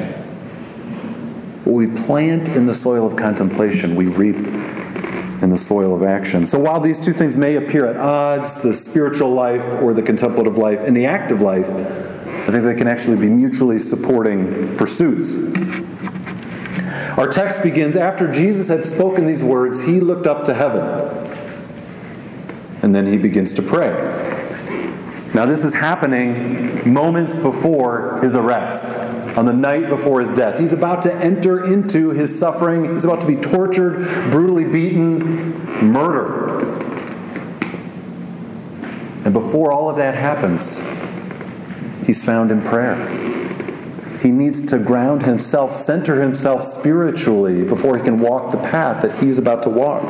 What 1.65 1.75
we 1.75 1.87
plant 1.87 2.49
in 2.49 2.67
the 2.67 2.75
soil 2.75 3.07
of 3.07 3.17
contemplation, 3.17 3.97
we 3.97 4.07
reap 4.07 4.37
in 4.37 5.51
the 5.51 5.59
soil 5.59 5.95
of 5.95 6.03
action. 6.03 6.47
So 6.47 6.59
while 6.59 6.81
these 6.81 6.99
two 6.99 7.13
things 7.13 7.37
may 7.37 7.57
appear 7.57 7.85
at 7.85 7.99
odds, 7.99 8.63
the 8.63 8.73
spiritual 8.73 9.35
life 9.35 9.83
or 9.83 9.93
the 9.93 10.03
contemplative 10.03 10.57
life 10.57 10.81
and 10.81 10.97
the 10.97 11.05
active 11.05 11.43
life, 11.43 11.69
I 12.43 12.53
think 12.53 12.65
they 12.65 12.75
can 12.75 12.89
actually 12.89 13.17
be 13.17 13.29
mutually 13.29 13.79
supporting 13.79 14.77
pursuits. 14.77 15.37
Our 17.17 17.29
text 17.29 17.63
begins 17.63 17.97
after 17.97 18.31
Jesus 18.33 18.69
had 18.69 18.85
spoken 18.85 19.27
these 19.27 19.45
words, 19.45 19.85
he 19.85 20.01
looked 20.01 20.27
up 20.27 20.45
to 20.45 20.55
heaven. 20.55 20.83
And 22.83 22.95
then 22.95 23.07
he 23.07 23.19
begins 23.19 23.53
to 23.55 23.63
pray. 23.63 23.91
Now, 25.35 25.47
this 25.47 25.65
is 25.65 25.75
happening 25.75 26.93
moments 26.93 27.37
before 27.37 28.21
his 28.21 28.35
arrest, 28.35 29.37
on 29.37 29.45
the 29.45 29.53
night 29.53 29.89
before 29.89 30.21
his 30.21 30.31
death. 30.31 30.59
He's 30.59 30.73
about 30.73 31.03
to 31.03 31.15
enter 31.15 31.73
into 31.73 32.11
his 32.11 32.37
suffering. 32.37 32.93
He's 32.95 33.05
about 33.05 33.21
to 33.21 33.27
be 33.27 33.37
tortured, 33.37 34.05
brutally 34.31 34.65
beaten, 34.65 35.55
murdered. 35.93 36.65
And 39.25 39.33
before 39.33 39.71
all 39.71 39.89
of 39.89 39.97
that 39.99 40.17
happens, 40.17 40.81
he's 42.11 42.25
found 42.25 42.51
in 42.51 42.61
prayer. 42.61 42.97
He 44.21 44.33
needs 44.33 44.67
to 44.67 44.81
ground 44.81 45.23
himself, 45.23 45.73
center 45.73 46.21
himself 46.21 46.65
spiritually 46.65 47.63
before 47.63 47.97
he 47.97 48.03
can 48.03 48.19
walk 48.19 48.51
the 48.51 48.59
path 48.59 49.01
that 49.03 49.23
he's 49.23 49.39
about 49.39 49.63
to 49.63 49.71
walk. 49.71 50.03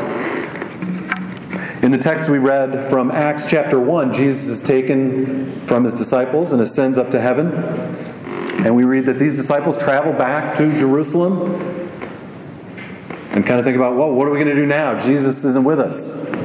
In 1.82 1.90
the 1.90 1.98
text 1.98 2.30
we 2.30 2.38
read 2.38 2.88
from 2.88 3.10
Acts 3.10 3.50
chapter 3.50 3.78
1, 3.78 4.14
Jesus 4.14 4.46
is 4.46 4.62
taken 4.62 5.60
from 5.66 5.84
his 5.84 5.92
disciples 5.92 6.54
and 6.54 6.62
ascends 6.62 6.96
up 6.96 7.10
to 7.10 7.20
heaven. 7.20 7.52
And 8.64 8.74
we 8.74 8.84
read 8.84 9.04
that 9.04 9.18
these 9.18 9.36
disciples 9.36 9.76
travel 9.76 10.14
back 10.14 10.56
to 10.56 10.72
Jerusalem 10.78 11.52
and 13.32 13.44
kind 13.44 13.58
of 13.60 13.66
think 13.66 13.76
about, 13.76 13.94
well, 13.96 14.10
what 14.10 14.26
are 14.26 14.30
we 14.30 14.38
going 14.38 14.48
to 14.48 14.54
do 14.54 14.64
now? 14.64 14.98
Jesus 14.98 15.44
isn't 15.44 15.64
with 15.64 15.78
us. 15.78 16.39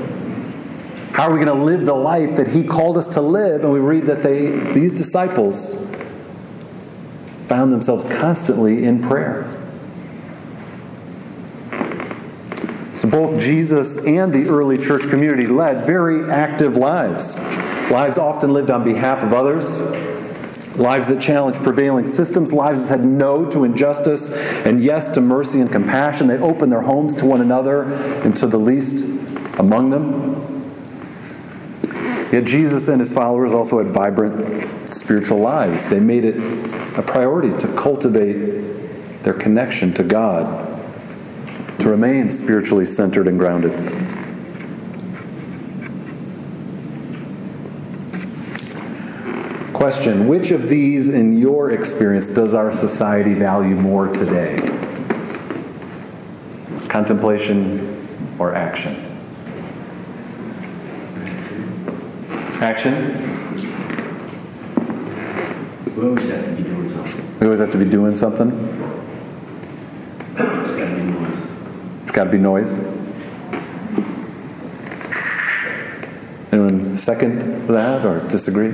How 1.15 1.29
are 1.29 1.33
we 1.33 1.37
going 1.37 1.57
to 1.57 1.63
live 1.63 1.85
the 1.85 1.93
life 1.93 2.35
that 2.35 2.49
he 2.49 2.65
called 2.65 2.97
us 2.97 3.07
to 3.13 3.21
live? 3.21 3.63
And 3.63 3.71
we 3.71 3.79
read 3.79 4.03
that 4.07 4.21
they, 4.21 4.47
these 4.73 4.93
disciples 4.93 5.89
found 7.47 7.71
themselves 7.71 8.03
constantly 8.03 8.83
in 8.83 9.01
prayer. 9.01 9.49
So 12.95 13.07
both 13.09 13.39
Jesus 13.39 14.05
and 14.05 14.33
the 14.33 14.49
early 14.49 14.77
church 14.77 15.03
community 15.03 15.47
led 15.47 15.85
very 15.85 16.29
active 16.29 16.75
lives. 16.75 17.39
Lives 17.89 18.17
often 18.17 18.51
lived 18.51 18.69
on 18.69 18.83
behalf 18.83 19.23
of 19.23 19.33
others, 19.33 19.79
lives 20.77 21.07
that 21.07 21.21
challenged 21.21 21.63
prevailing 21.63 22.07
systems, 22.07 22.51
lives 22.51 22.81
that 22.81 22.87
said 22.87 23.05
no 23.05 23.49
to 23.51 23.63
injustice 23.63 24.35
and 24.65 24.81
yes 24.81 25.07
to 25.07 25.21
mercy 25.21 25.61
and 25.61 25.71
compassion. 25.71 26.27
They 26.27 26.39
opened 26.39 26.73
their 26.73 26.81
homes 26.81 27.15
to 27.15 27.25
one 27.25 27.39
another 27.39 27.83
and 27.83 28.35
to 28.35 28.47
the 28.47 28.59
least 28.59 29.05
among 29.57 29.91
them. 29.91 30.34
Yet 32.35 32.43
Jesus 32.43 32.89
and 32.89 32.99
his 32.99 33.13
followers 33.13 33.53
also 33.53 33.77
had 33.77 33.93
vibrant 33.93 34.91
spiritual 34.91 35.37
lives. 35.37 35.87
They 35.87 36.01
made 36.01 36.25
it 36.25 36.35
a 36.97 37.01
priority 37.01 37.57
to 37.59 37.73
cultivate 37.75 39.23
their 39.23 39.33
connection 39.33 39.93
to 39.93 40.03
God 40.03 40.45
to 41.79 41.89
remain 41.89 42.29
spiritually 42.29 42.83
centered 42.83 43.29
and 43.29 43.39
grounded. 43.39 43.71
Question 49.73 50.27
Which 50.27 50.51
of 50.51 50.67
these, 50.67 51.07
in 51.07 51.37
your 51.37 51.71
experience, 51.71 52.27
does 52.27 52.53
our 52.53 52.73
society 52.73 53.33
value 53.33 53.75
more 53.75 54.07
today? 54.07 54.57
Contemplation 56.89 58.35
or 58.39 58.53
action? 58.53 59.04
Action? 62.61 62.93
We 65.95 66.03
always 66.07 66.29
have 66.29 66.45
to 66.45 66.55
be 66.55 66.63
doing 66.63 66.89
something. 66.89 67.39
We 67.39 67.45
always 67.45 67.59
have 67.59 67.71
to 67.71 67.77
be 67.77 67.85
doing 67.85 68.15
something. 68.15 68.49
It's 72.03 72.11
got 72.11 72.25
to 72.25 72.29
be 72.29 72.37
noise. 72.37 72.79
Anyone 76.51 76.97
second 76.97 77.67
that 77.67 78.05
or 78.05 78.19
disagree? 78.29 78.73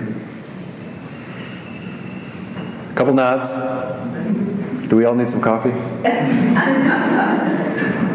A 2.89 2.93
couple 2.93 3.13
nods. 3.15 3.51
Do 4.89 4.95
we 4.95 5.05
all 5.05 5.15
need 5.15 5.29
some 5.29 5.41
coffee? 5.41 5.71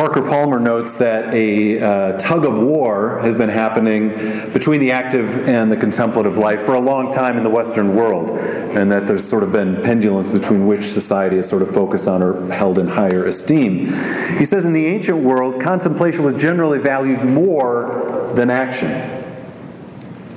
Parker 0.00 0.22
Palmer 0.22 0.58
notes 0.58 0.94
that 0.94 1.34
a 1.34 1.78
uh, 1.78 2.12
tug 2.16 2.46
of 2.46 2.58
war 2.58 3.18
has 3.18 3.36
been 3.36 3.50
happening 3.50 4.08
between 4.50 4.80
the 4.80 4.92
active 4.92 5.46
and 5.46 5.70
the 5.70 5.76
contemplative 5.76 6.38
life 6.38 6.62
for 6.62 6.72
a 6.72 6.80
long 6.80 7.12
time 7.12 7.36
in 7.36 7.42
the 7.42 7.50
Western 7.50 7.94
world, 7.94 8.30
and 8.30 8.90
that 8.90 9.06
there's 9.06 9.28
sort 9.28 9.42
of 9.42 9.52
been 9.52 9.82
pendulums 9.82 10.32
between 10.32 10.66
which 10.66 10.84
society 10.84 11.36
is 11.36 11.46
sort 11.46 11.60
of 11.60 11.74
focused 11.74 12.08
on 12.08 12.22
or 12.22 12.50
held 12.50 12.78
in 12.78 12.86
higher 12.86 13.26
esteem. 13.26 13.92
He 14.38 14.46
says 14.46 14.64
in 14.64 14.72
the 14.72 14.86
ancient 14.86 15.18
world, 15.18 15.60
contemplation 15.60 16.24
was 16.24 16.32
generally 16.40 16.78
valued 16.78 17.22
more 17.22 18.32
than 18.34 18.48
action. 18.48 19.18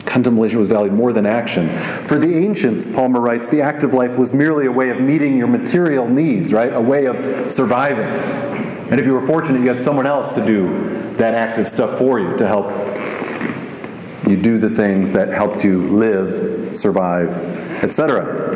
Contemplation 0.05 0.59
was 0.59 0.67
valued 0.67 0.93
more 0.93 1.13
than 1.13 1.25
action. 1.25 1.69
For 2.03 2.19
the 2.19 2.37
ancients, 2.37 2.85
Palmer 2.85 3.21
writes, 3.21 3.47
the 3.47 3.61
active 3.61 3.93
life 3.93 4.17
was 4.17 4.33
merely 4.33 4.65
a 4.65 4.71
way 4.73 4.89
of 4.89 4.99
meeting 4.99 5.37
your 5.37 5.47
material 5.47 6.05
needs, 6.05 6.51
right? 6.51 6.73
A 6.73 6.81
way 6.81 7.05
of 7.05 7.49
surviving. 7.49 8.62
And 8.89 8.99
if 8.99 9.05
you 9.05 9.13
were 9.13 9.25
fortunate, 9.25 9.61
you 9.61 9.69
had 9.69 9.81
someone 9.81 10.05
else 10.05 10.35
to 10.35 10.45
do 10.45 11.13
that 11.13 11.33
active 11.33 11.67
stuff 11.67 11.97
for 11.97 12.19
you 12.19 12.37
to 12.37 12.47
help 12.47 12.69
you 14.27 14.37
do 14.41 14.57
the 14.57 14.69
things 14.69 15.13
that 15.13 15.29
helped 15.29 15.63
you 15.63 15.81
live, 15.81 16.75
survive, 16.75 17.29
etc. 17.83 18.53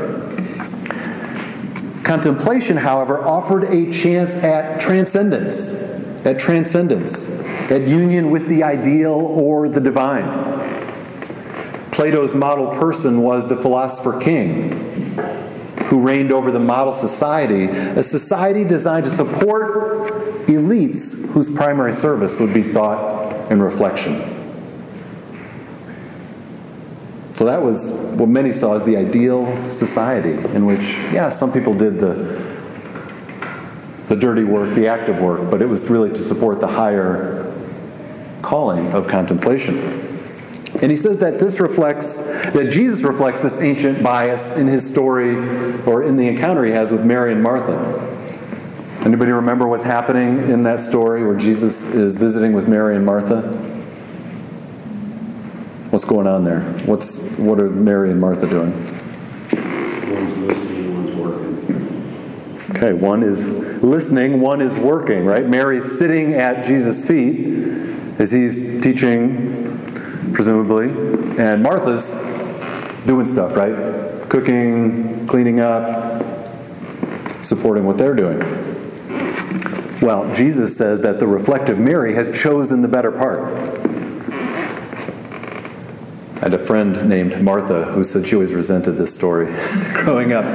Contemplation, 2.03 2.77
however, 2.77 3.23
offered 3.25 3.65
a 3.65 3.91
chance 3.91 4.35
at 4.35 4.79
transcendence, 4.79 6.25
at 6.25 6.39
transcendence, 6.39 7.43
at 7.69 7.87
union 7.87 8.31
with 8.31 8.47
the 8.47 8.63
ideal 8.63 9.11
or 9.11 9.67
the 9.67 9.81
divine. 9.81 10.23
Plato's 11.91 12.33
model 12.33 12.67
person 12.67 13.21
was 13.21 13.49
the 13.49 13.57
philosopher 13.57 14.19
king 14.19 15.06
who 15.87 15.99
reigned 16.01 16.31
over 16.31 16.51
the 16.51 16.59
model 16.59 16.93
society, 16.93 17.65
a 17.65 18.03
society 18.03 18.63
designed 18.63 19.05
to 19.05 19.11
support 19.11 20.11
elites 20.47 21.31
whose 21.31 21.49
primary 21.49 21.93
service 21.93 22.39
would 22.39 22.53
be 22.53 22.61
thought 22.61 23.51
and 23.51 23.63
reflection. 23.63 24.15
So 27.33 27.45
that 27.45 27.61
was 27.61 27.91
what 28.15 28.27
many 28.29 28.51
saw 28.51 28.73
as 28.73 28.83
the 28.83 28.97
ideal 28.97 29.45
society, 29.65 30.31
in 30.55 30.65
which, 30.65 30.81
yeah, 31.13 31.29
some 31.29 31.53
people 31.53 31.73
did 31.73 31.99
the, 31.99 32.43
the 34.07 34.15
dirty 34.15 34.43
work, 34.43 34.73
the 34.73 34.87
active 34.87 35.21
work, 35.21 35.51
but 35.51 35.61
it 35.61 35.67
was 35.67 35.89
really 35.89 36.09
to 36.09 36.15
support 36.15 36.59
the 36.59 36.67
higher 36.67 37.53
calling 38.41 38.91
of 38.93 39.07
contemplation. 39.07 40.06
And 40.81 40.91
he 40.91 40.95
says 40.95 41.17
that 41.19 41.39
this 41.39 41.59
reflects, 41.59 42.19
that 42.19 42.69
Jesus 42.71 43.03
reflects 43.03 43.41
this 43.41 43.59
ancient 43.59 44.03
bias 44.03 44.55
in 44.55 44.67
his 44.67 44.87
story 44.87 45.35
or 45.85 46.03
in 46.03 46.17
the 46.17 46.27
encounter 46.27 46.63
he 46.65 46.71
has 46.71 46.91
with 46.91 47.03
Mary 47.03 47.31
and 47.31 47.41
Martha. 47.41 48.03
Anybody 49.03 49.31
remember 49.31 49.67
what's 49.67 49.85
happening 49.85 50.49
in 50.49 50.63
that 50.63 50.81
story 50.81 51.25
where 51.25 51.35
Jesus 51.35 51.95
is 51.95 52.15
visiting 52.15 52.53
with 52.53 52.67
Mary 52.67 52.95
and 52.95 53.05
Martha? 53.05 53.41
What's 55.89 56.05
going 56.05 56.27
on 56.27 56.43
there? 56.43 56.61
What's 56.85 57.37
what 57.37 57.59
are 57.59 57.69
Mary 57.69 58.11
and 58.11 58.19
Martha 58.19 58.47
doing? 58.47 58.71
One's 58.73 60.37
listening, 60.37 60.93
one's 60.93 61.15
working. 61.15 62.75
Okay, 62.75 62.93
one 62.93 63.23
is 63.23 63.81
listening, 63.81 64.41
one 64.41 64.61
is 64.61 64.75
working, 64.75 65.25
right? 65.25 65.45
Mary's 65.47 65.97
sitting 65.97 66.33
at 66.33 66.65
Jesus' 66.65 67.07
feet 67.07 67.47
as 68.19 68.31
he's 68.31 68.81
teaching 68.81 69.56
presumably. 70.37 70.89
And 71.39 71.63
Martha's 71.63 72.11
doing 73.07 73.25
stuff, 73.25 73.57
right? 73.57 74.29
Cooking, 74.29 75.25
cleaning 75.25 75.59
up, 75.59 76.23
supporting 77.43 77.85
what 77.85 77.97
they're 77.97 78.13
doing. 78.13 78.37
Well, 79.99 80.31
Jesus 80.35 80.77
says 80.77 81.01
that 81.01 81.19
the 81.19 81.25
reflective 81.25 81.79
Mary 81.79 82.13
has 82.13 82.39
chosen 82.39 82.83
the 82.83 82.87
better 82.87 83.11
part. 83.11 83.76
Had 86.41 86.53
a 86.53 86.59
friend 86.59 87.09
named 87.09 87.41
Martha 87.41 87.85
who 87.85 88.03
said 88.03 88.27
she 88.27 88.35
always 88.35 88.53
resented 88.53 88.97
this 88.97 89.13
story 89.13 89.47
growing 89.93 90.33
up. 90.33 90.45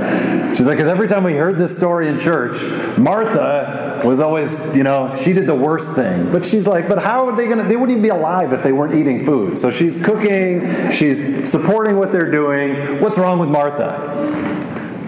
She's 0.57 0.67
like, 0.67 0.77
because 0.77 0.89
every 0.89 1.09
time 1.09 1.25
we 1.25 1.35
heard 1.35 1.59
this 1.59 1.75
story 1.75 2.09
in 2.09 2.21
church, 2.21 2.63
Martha 2.97 4.01
was 4.05 4.21
always, 4.21 4.77
you 4.77 4.85
know, 4.85 5.09
she 5.09 5.33
did 5.33 5.47
the 5.47 5.55
worst 5.55 5.95
thing. 5.95 6.31
But 6.31 6.45
she's 6.45 6.67
like, 6.67 6.89
but 6.89 6.99
how 6.99 7.27
are 7.29 7.37
they 7.37 7.47
going 7.47 7.59
to, 7.59 7.65
they 7.65 7.77
wouldn't 7.77 7.99
even 7.99 8.03
be 8.03 8.11
alive 8.11 8.53
if 8.53 8.63
they 8.63 8.73
weren't 8.73 8.95
eating 8.95 9.25
food. 9.25 9.59
So 9.59 9.71
she's 9.71 10.03
cooking, 10.05 10.91
she's 10.93 11.51
supporting 11.51 11.97
what 11.97 12.13
they're 12.13 12.31
doing. 12.31 13.01
What's 13.01 13.19
wrong 13.19 13.39
with 13.39 13.49
Martha? 13.49 13.99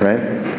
Right? 0.00 0.54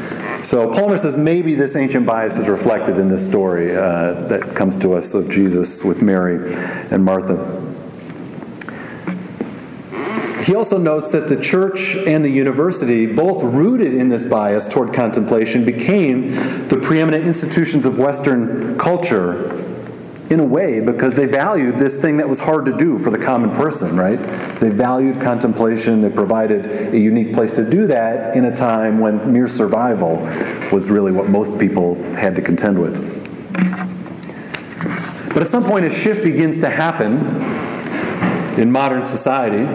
So 0.45 0.71
Palmer 0.71 0.97
says 0.97 1.17
maybe 1.17 1.55
this 1.55 1.75
ancient 1.75 2.05
bias 2.05 2.37
is 2.37 2.47
reflected 2.47 2.99
in 2.99 3.09
this 3.09 3.27
story 3.27 3.75
uh, 3.75 4.13
that 4.27 4.55
comes 4.55 4.77
to 4.77 4.93
us 4.93 5.13
of 5.15 5.29
Jesus 5.29 5.83
with 5.83 6.03
Mary 6.03 6.53
and 6.91 7.03
Martha. 7.03 7.64
He 10.45 10.53
also 10.53 10.77
notes 10.77 11.09
that 11.09 11.27
the 11.27 11.41
church 11.41 11.95
and 11.95 12.23
the 12.23 12.29
university, 12.29 13.07
both 13.07 13.41
rooted 13.41 13.95
in 13.95 14.09
this 14.09 14.27
bias 14.27 14.67
toward 14.67 14.93
contemplation, 14.93 15.65
became 15.65 16.29
the 16.67 16.77
preeminent 16.77 17.25
institutions 17.25 17.83
of 17.83 17.97
Western 17.97 18.77
culture 18.77 19.59
in 20.29 20.39
a 20.39 20.43
way 20.43 20.81
because 20.81 21.15
they 21.15 21.25
valued 21.25 21.79
this 21.79 21.99
thing 21.99 22.17
that 22.17 22.29
was 22.29 22.39
hard 22.39 22.65
to 22.65 22.77
do 22.77 22.99
for 22.99 23.09
the 23.09 23.17
common 23.17 23.49
person, 23.55 23.97
right? 23.97 24.21
They 24.59 24.69
valued 24.69 25.19
contemplation, 25.19 26.01
they 26.01 26.11
provided 26.11 26.93
a 26.93 26.97
unique 26.97 27.33
place 27.33 27.55
to 27.55 27.67
do 27.67 27.87
that 27.87 28.37
in 28.37 28.45
a 28.45 28.55
time 28.55 28.99
when 28.99 29.33
mere 29.33 29.47
survival 29.47 30.17
was 30.71 30.91
really 30.91 31.11
what 31.11 31.27
most 31.27 31.57
people 31.57 31.95
had 32.13 32.35
to 32.35 32.41
contend 32.43 32.79
with. 32.79 33.23
But 35.33 35.41
at 35.41 35.47
some 35.47 35.63
point, 35.63 35.85
a 35.85 35.89
shift 35.89 36.23
begins 36.23 36.59
to 36.59 36.69
happen 36.69 37.41
in 38.59 38.71
modern 38.71 39.03
society 39.03 39.65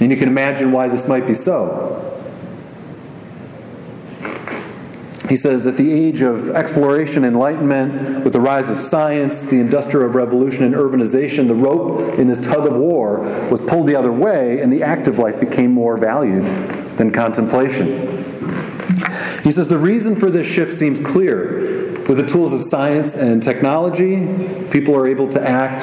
and 0.00 0.10
you 0.10 0.16
can 0.16 0.28
imagine 0.28 0.72
why 0.72 0.88
this 0.88 1.08
might 1.08 1.26
be 1.26 1.34
so. 1.34 2.02
He 5.28 5.34
says, 5.34 5.66
at 5.66 5.76
the 5.76 5.92
age 5.92 6.22
of 6.22 6.50
exploration, 6.50 7.24
enlightenment, 7.24 8.22
with 8.22 8.32
the 8.32 8.40
rise 8.40 8.70
of 8.70 8.78
science, 8.78 9.42
the 9.42 9.58
industrial 9.58 10.08
revolution, 10.08 10.62
and 10.62 10.72
urbanization, 10.72 11.48
the 11.48 11.54
rope 11.54 12.16
in 12.16 12.28
this 12.28 12.38
tug 12.40 12.64
of 12.64 12.76
war 12.76 13.20
was 13.50 13.60
pulled 13.60 13.88
the 13.88 13.96
other 13.96 14.12
way, 14.12 14.60
and 14.60 14.72
the 14.72 14.84
active 14.84 15.18
life 15.18 15.40
became 15.40 15.72
more 15.72 15.96
valued 15.96 16.44
than 16.96 17.10
contemplation. 17.10 17.86
He 19.42 19.50
says, 19.50 19.66
the 19.66 19.78
reason 19.78 20.14
for 20.14 20.30
this 20.30 20.46
shift 20.46 20.72
seems 20.72 21.00
clear. 21.00 21.94
With 22.08 22.18
the 22.18 22.26
tools 22.26 22.54
of 22.54 22.62
science 22.62 23.16
and 23.16 23.42
technology, 23.42 24.26
people 24.70 24.94
are 24.94 25.08
able 25.08 25.26
to 25.28 25.40
act 25.40 25.82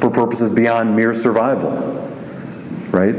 for 0.00 0.08
purposes 0.08 0.50
beyond 0.50 0.96
mere 0.96 1.12
survival. 1.12 2.01
Right? 2.92 3.14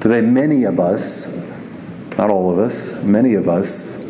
Today, 0.00 0.20
many 0.20 0.64
of 0.64 0.78
us, 0.78 1.38
not 2.18 2.30
all 2.30 2.52
of 2.52 2.58
us, 2.58 3.02
many 3.02 3.34
of 3.34 3.48
us 3.48 4.02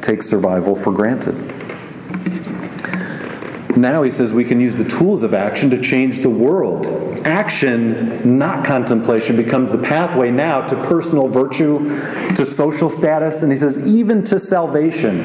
take 0.00 0.22
survival 0.22 0.74
for 0.74 0.92
granted. 0.92 1.34
Now 3.76 4.02
he 4.02 4.10
says 4.10 4.32
we 4.32 4.44
can 4.44 4.60
use 4.60 4.76
the 4.76 4.84
tools 4.84 5.22
of 5.22 5.34
action 5.34 5.70
to 5.70 5.80
change 5.80 6.20
the 6.20 6.30
world. 6.30 6.86
Action, 7.26 8.38
not 8.38 8.64
contemplation, 8.64 9.36
becomes 9.36 9.70
the 9.70 9.78
pathway 9.78 10.30
now 10.30 10.66
to 10.66 10.76
personal 10.84 11.28
virtue, 11.28 11.80
to 12.36 12.44
social 12.44 12.88
status, 12.88 13.42
and 13.42 13.50
he 13.50 13.56
says 13.56 13.86
even 13.86 14.22
to 14.24 14.38
salvation 14.38 15.22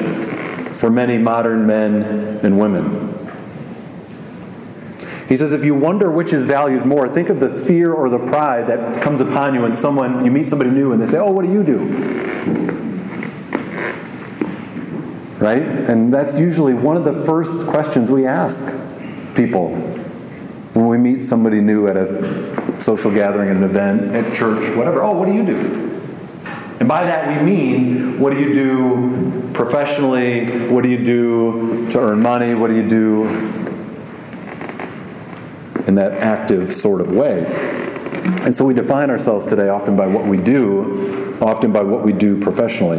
for 0.74 0.90
many 0.90 1.18
modern 1.18 1.66
men 1.66 2.02
and 2.44 2.58
women. 2.58 3.09
He 5.30 5.36
says, 5.36 5.52
if 5.52 5.64
you 5.64 5.76
wonder 5.76 6.10
which 6.10 6.32
is 6.32 6.44
valued 6.44 6.84
more, 6.84 7.08
think 7.08 7.28
of 7.28 7.38
the 7.38 7.48
fear 7.48 7.92
or 7.92 8.08
the 8.08 8.18
pride 8.18 8.66
that 8.66 9.00
comes 9.00 9.20
upon 9.20 9.54
you 9.54 9.62
when 9.62 9.76
someone 9.76 10.24
you 10.24 10.30
meet 10.32 10.46
somebody 10.46 10.70
new 10.70 10.90
and 10.90 11.00
they 11.00 11.06
say, 11.06 11.18
"Oh, 11.18 11.30
what 11.30 11.46
do 11.46 11.52
you 11.52 11.62
do?" 11.62 11.78
Right? 15.38 15.62
And 15.62 16.12
that's 16.12 16.36
usually 16.36 16.74
one 16.74 16.96
of 16.96 17.04
the 17.04 17.24
first 17.24 17.68
questions 17.68 18.10
we 18.10 18.26
ask 18.26 18.74
people 19.36 19.76
when 20.74 20.88
we 20.88 20.98
meet 20.98 21.24
somebody 21.24 21.60
new 21.60 21.86
at 21.86 21.96
a 21.96 22.80
social 22.80 23.12
gathering, 23.12 23.50
at 23.50 23.56
an 23.56 23.62
event, 23.62 24.12
at 24.12 24.36
church, 24.36 24.76
whatever. 24.76 25.00
Oh, 25.00 25.16
what 25.16 25.26
do 25.26 25.32
you 25.32 25.46
do? 25.46 25.56
And 26.80 26.88
by 26.88 27.04
that 27.04 27.28
we 27.28 27.44
mean, 27.44 28.18
what 28.18 28.32
do 28.32 28.40
you 28.40 28.52
do 28.52 29.52
professionally? 29.54 30.46
What 30.66 30.82
do 30.82 30.88
you 30.88 31.04
do 31.04 31.88
to 31.92 32.00
earn 32.00 32.20
money? 32.20 32.54
What 32.54 32.70
do 32.70 32.74
you 32.74 32.88
do 32.88 33.59
in 35.90 35.96
that 35.96 36.12
active 36.12 36.72
sort 36.72 37.00
of 37.00 37.10
way. 37.10 37.44
And 38.44 38.54
so 38.54 38.64
we 38.64 38.74
define 38.74 39.10
ourselves 39.10 39.44
today 39.44 39.68
often 39.68 39.96
by 39.96 40.06
what 40.06 40.24
we 40.24 40.36
do, 40.38 41.36
often 41.40 41.72
by 41.72 41.82
what 41.82 42.04
we 42.04 42.12
do 42.12 42.40
professionally. 42.40 42.98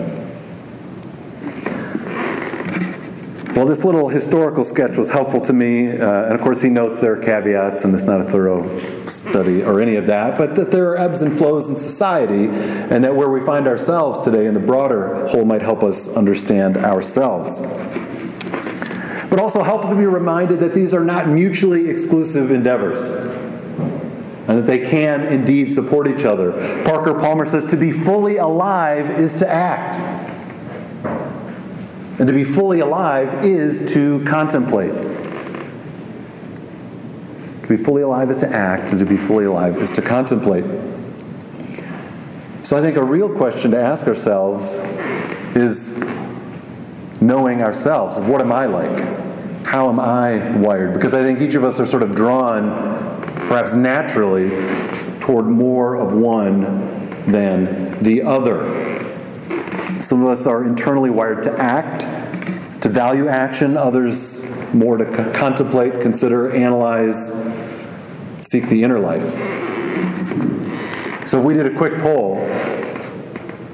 Well, 3.55 3.65
this 3.65 3.85
little 3.85 4.09
historical 4.09 4.65
sketch 4.65 4.97
was 4.97 5.09
helpful 5.09 5.39
to 5.41 5.53
me, 5.53 5.87
uh, 5.87 6.23
and 6.25 6.33
of 6.33 6.41
course, 6.41 6.61
he 6.61 6.69
notes 6.69 6.99
there 6.99 7.13
are 7.13 7.23
caveats, 7.23 7.85
and 7.85 7.93
it's 7.93 8.03
not 8.03 8.19
a 8.19 8.23
thorough 8.23 8.77
study 9.07 9.63
or 9.63 9.79
any 9.79 9.95
of 9.95 10.07
that, 10.07 10.37
but 10.37 10.55
that 10.55 10.71
there 10.71 10.89
are 10.89 10.97
ebbs 10.97 11.21
and 11.21 11.37
flows 11.37 11.69
in 11.69 11.77
society, 11.77 12.47
and 12.47 13.05
that 13.05 13.15
where 13.15 13.29
we 13.29 13.39
find 13.39 13.67
ourselves 13.67 14.19
today 14.19 14.47
in 14.47 14.53
the 14.53 14.59
broader 14.59 15.27
whole 15.27 15.45
might 15.45 15.61
help 15.61 15.81
us 15.81 16.09
understand 16.17 16.75
ourselves. 16.75 17.59
But 19.31 19.39
also 19.39 19.63
helpful 19.63 19.89
to 19.91 19.95
be 19.95 20.05
reminded 20.05 20.59
that 20.59 20.73
these 20.73 20.93
are 20.93 21.05
not 21.05 21.27
mutually 21.27 21.89
exclusive 21.89 22.51
endeavors 22.51 23.13
and 23.13 24.57
that 24.57 24.65
they 24.65 24.79
can 24.79 25.21
indeed 25.21 25.71
support 25.71 26.05
each 26.05 26.25
other. 26.25 26.51
Parker 26.83 27.13
Palmer 27.17 27.45
says 27.45 27.63
to 27.71 27.77
be 27.77 27.93
fully 27.93 28.35
alive 28.35 29.09
is 29.09 29.33
to 29.35 29.47
act. 29.47 29.97
And 32.19 32.27
to 32.27 32.33
be 32.33 32.43
fully 32.43 32.81
alive 32.81 33.45
is 33.45 33.93
to 33.93 34.21
contemplate. 34.25 34.91
To 37.61 37.67
be 37.69 37.77
fully 37.77 38.01
alive 38.01 38.29
is 38.29 38.37
to 38.39 38.49
act, 38.49 38.91
and 38.91 38.99
to 38.99 39.05
be 39.05 39.15
fully 39.15 39.45
alive 39.45 39.77
is 39.77 39.91
to 39.91 40.01
contemplate. 40.01 40.65
So 42.63 42.77
I 42.77 42.81
think 42.81 42.97
a 42.97 43.03
real 43.03 43.33
question 43.33 43.71
to 43.71 43.79
ask 43.79 44.07
ourselves 44.07 44.79
is 45.55 45.97
knowing 47.21 47.61
ourselves. 47.61 48.19
What 48.19 48.41
am 48.41 48.51
I 48.51 48.65
like? 48.65 49.20
How 49.71 49.87
am 49.87 50.01
I 50.01 50.51
wired? 50.57 50.93
Because 50.93 51.13
I 51.13 51.23
think 51.23 51.39
each 51.39 51.55
of 51.55 51.63
us 51.63 51.79
are 51.79 51.85
sort 51.85 52.03
of 52.03 52.13
drawn, 52.13 52.75
perhaps 53.47 53.71
naturally, 53.71 54.49
toward 55.21 55.45
more 55.45 55.95
of 55.95 56.11
one 56.11 56.59
than 57.23 57.97
the 58.03 58.21
other. 58.23 58.65
Some 60.01 60.23
of 60.23 60.27
us 60.27 60.45
are 60.45 60.65
internally 60.65 61.09
wired 61.09 61.43
to 61.43 61.57
act, 61.57 62.01
to 62.81 62.89
value 62.89 63.29
action, 63.29 63.77
others 63.77 64.43
more 64.73 64.97
to 64.97 65.05
c- 65.05 65.31
contemplate, 65.31 66.01
consider, 66.01 66.51
analyze, 66.51 67.31
seek 68.41 68.65
the 68.65 68.83
inner 68.83 68.99
life. 68.99 69.23
So 71.25 71.39
if 71.39 71.45
we 71.45 71.53
did 71.53 71.65
a 71.65 71.77
quick 71.77 71.97
poll, 71.99 72.45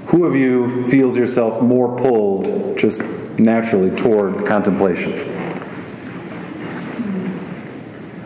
who 0.10 0.26
of 0.26 0.36
you 0.36 0.88
feels 0.90 1.18
yourself 1.18 1.60
more 1.64 1.98
pulled 1.98 2.78
just 2.78 3.02
naturally 3.40 3.90
toward 3.90 4.46
contemplation? 4.46 5.37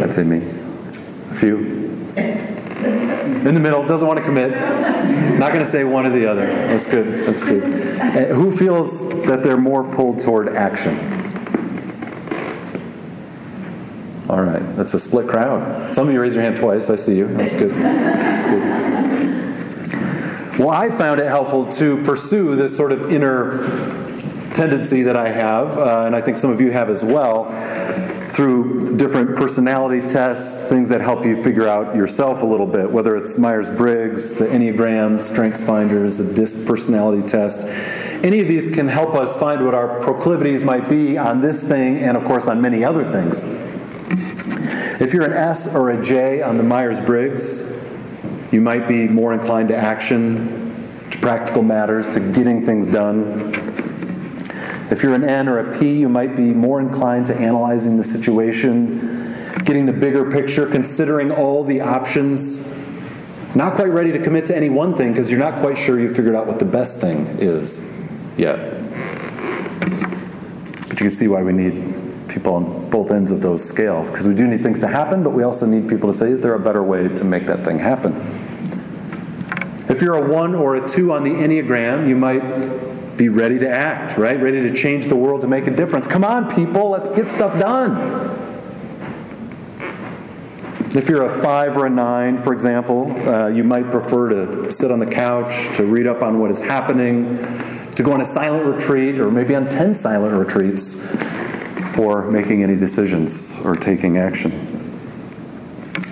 I'd 0.01 0.13
say 0.13 0.23
me. 0.23 0.37
A 1.31 1.35
few. 1.35 1.57
In 2.17 3.53
the 3.53 3.59
middle, 3.59 3.83
doesn't 3.83 4.07
want 4.07 4.19
to 4.19 4.25
commit. 4.25 4.51
Not 5.39 5.51
going 5.53 5.63
to 5.65 5.69
say 5.69 5.83
one 5.83 6.05
or 6.05 6.09
the 6.09 6.25
other. 6.29 6.45
That's 6.45 6.89
good. 6.89 7.25
That's 7.25 7.43
good. 7.43 7.63
Uh, 7.99 8.33
who 8.33 8.51
feels 8.55 9.09
that 9.25 9.43
they're 9.43 9.57
more 9.57 9.83
pulled 9.83 10.21
toward 10.21 10.49
action? 10.49 10.95
All 14.29 14.41
right, 14.41 14.63
that's 14.77 14.93
a 14.93 14.99
split 14.99 15.27
crowd. 15.27 15.93
Some 15.93 16.07
of 16.07 16.13
you 16.13 16.21
raise 16.21 16.35
your 16.35 16.43
hand 16.43 16.55
twice. 16.55 16.89
I 16.89 16.95
see 16.95 17.17
you. 17.17 17.27
That's 17.27 17.53
good. 17.55 17.71
That's 17.71 18.45
good. 18.45 18.61
Well, 20.59 20.69
I 20.69 20.89
found 20.89 21.19
it 21.19 21.27
helpful 21.27 21.71
to 21.73 22.01
pursue 22.03 22.55
this 22.55 22.75
sort 22.77 22.91
of 22.91 23.11
inner 23.11 23.67
tendency 24.53 25.01
that 25.03 25.15
I 25.15 25.29
have, 25.29 25.77
uh, 25.77 26.03
and 26.05 26.15
I 26.15 26.21
think 26.21 26.37
some 26.37 26.51
of 26.51 26.61
you 26.61 26.71
have 26.71 26.89
as 26.89 27.03
well, 27.03 27.47
through 28.31 28.95
different 28.95 29.35
personality 29.35 29.99
tests, 30.07 30.69
things 30.69 30.87
that 30.87 31.01
help 31.01 31.25
you 31.25 31.41
figure 31.43 31.67
out 31.67 31.95
yourself 31.95 32.41
a 32.41 32.45
little 32.45 32.65
bit, 32.65 32.89
whether 32.89 33.17
it's 33.17 33.37
Myers 33.37 33.69
Briggs, 33.69 34.37
the 34.37 34.45
Enneagram, 34.45 35.19
Strengths 35.19 35.63
Finders, 35.63 36.17
the 36.17 36.33
DISC 36.33 36.65
personality 36.65 37.27
test. 37.27 37.67
Any 38.23 38.39
of 38.39 38.47
these 38.47 38.73
can 38.73 38.87
help 38.87 39.15
us 39.15 39.35
find 39.35 39.65
what 39.65 39.73
our 39.73 39.99
proclivities 39.99 40.63
might 40.63 40.89
be 40.89 41.17
on 41.17 41.41
this 41.41 41.67
thing 41.67 41.97
and, 41.97 42.15
of 42.15 42.23
course, 42.23 42.47
on 42.47 42.61
many 42.61 42.85
other 42.85 43.03
things. 43.03 43.43
If 45.01 45.13
you're 45.13 45.25
an 45.25 45.33
S 45.33 45.73
or 45.75 45.89
a 45.89 46.01
J 46.01 46.41
on 46.41 46.55
the 46.55 46.63
Myers 46.63 47.01
Briggs, 47.01 47.77
you 48.51 48.61
might 48.61 48.87
be 48.87 49.07
more 49.07 49.33
inclined 49.33 49.69
to 49.69 49.75
action, 49.75 50.73
to 51.09 51.17
practical 51.19 51.63
matters, 51.63 52.07
to 52.07 52.19
getting 52.19 52.63
things 52.63 52.87
done. 52.87 53.70
If 54.91 55.03
you're 55.03 55.15
an 55.15 55.23
N 55.23 55.47
or 55.47 55.57
a 55.57 55.79
P, 55.79 55.93
you 55.93 56.09
might 56.09 56.35
be 56.35 56.53
more 56.53 56.81
inclined 56.81 57.27
to 57.27 57.35
analyzing 57.35 57.95
the 57.95 58.03
situation, 58.03 59.33
getting 59.63 59.85
the 59.85 59.93
bigger 59.93 60.29
picture, 60.29 60.67
considering 60.67 61.31
all 61.31 61.63
the 61.63 61.79
options. 61.79 62.77
Not 63.55 63.75
quite 63.75 63.87
ready 63.87 64.11
to 64.11 64.19
commit 64.19 64.47
to 64.47 64.55
any 64.55 64.69
one 64.69 64.95
thing 64.95 65.13
because 65.13 65.31
you're 65.31 65.39
not 65.39 65.61
quite 65.61 65.77
sure 65.77 65.97
you 65.97 66.13
figured 66.13 66.35
out 66.35 66.45
what 66.45 66.59
the 66.59 66.65
best 66.65 66.99
thing 66.99 67.25
is 67.39 67.97
yet. 68.35 68.57
But 70.89 70.91
you 70.91 70.97
can 70.97 71.09
see 71.09 71.29
why 71.29 71.41
we 71.41 71.53
need 71.53 72.27
people 72.27 72.55
on 72.55 72.89
both 72.89 73.11
ends 73.11 73.31
of 73.31 73.41
those 73.41 73.63
scales 73.63 74.09
because 74.09 74.27
we 74.27 74.35
do 74.35 74.45
need 74.45 74.61
things 74.61 74.79
to 74.79 74.87
happen, 74.87 75.23
but 75.23 75.29
we 75.29 75.43
also 75.43 75.65
need 75.65 75.87
people 75.87 76.11
to 76.11 76.17
say, 76.17 76.27
is 76.27 76.41
there 76.41 76.53
a 76.53 76.59
better 76.59 76.83
way 76.83 77.07
to 77.07 77.23
make 77.23 77.45
that 77.45 77.63
thing 77.63 77.79
happen? 77.79 78.13
If 79.89 80.01
you're 80.01 80.15
a 80.15 80.29
one 80.29 80.53
or 80.53 80.75
a 80.75 80.87
two 80.87 81.13
on 81.13 81.23
the 81.23 81.31
Enneagram, 81.31 82.07
you 82.09 82.17
might 82.17 82.41
be 83.21 83.29
ready 83.29 83.59
to 83.59 83.69
act, 83.69 84.17
right? 84.17 84.41
Ready 84.41 84.67
to 84.67 84.73
change 84.73 85.05
the 85.05 85.15
world 85.15 85.41
to 85.41 85.47
make 85.47 85.67
a 85.67 85.69
difference. 85.69 86.07
Come 86.07 86.23
on, 86.23 86.49
people, 86.49 86.89
let's 86.89 87.11
get 87.11 87.29
stuff 87.29 87.57
done. 87.59 87.95
If 90.97 91.07
you're 91.07 91.23
a 91.23 91.29
five 91.29 91.77
or 91.77 91.85
a 91.85 91.89
nine, 91.89 92.39
for 92.39 92.51
example, 92.51 93.11
uh, 93.29 93.49
you 93.49 93.63
might 93.63 93.91
prefer 93.91 94.29
to 94.29 94.71
sit 94.71 94.89
on 94.89 94.97
the 94.97 95.05
couch, 95.05 95.77
to 95.77 95.85
read 95.85 96.07
up 96.07 96.23
on 96.23 96.39
what 96.39 96.49
is 96.49 96.61
happening, 96.61 97.37
to 97.91 98.01
go 98.01 98.11
on 98.11 98.21
a 98.21 98.25
silent 98.25 98.65
retreat, 98.65 99.19
or 99.19 99.29
maybe 99.29 99.53
on 99.53 99.69
10 99.69 99.93
silent 99.93 100.35
retreats 100.35 101.15
for 101.93 102.29
making 102.31 102.63
any 102.63 102.75
decisions 102.75 103.63
or 103.63 103.75
taking 103.75 104.17
action. 104.17 104.51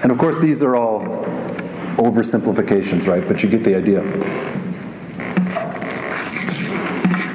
And 0.04 0.12
of 0.12 0.20
course, 0.20 0.40
these 0.40 0.62
are 0.62 0.76
all 0.76 1.02
oversimplifications, 1.98 3.08
right? 3.08 3.28
But 3.28 3.42
you 3.42 3.50
get 3.50 3.64
the 3.64 3.74
idea. 3.74 4.04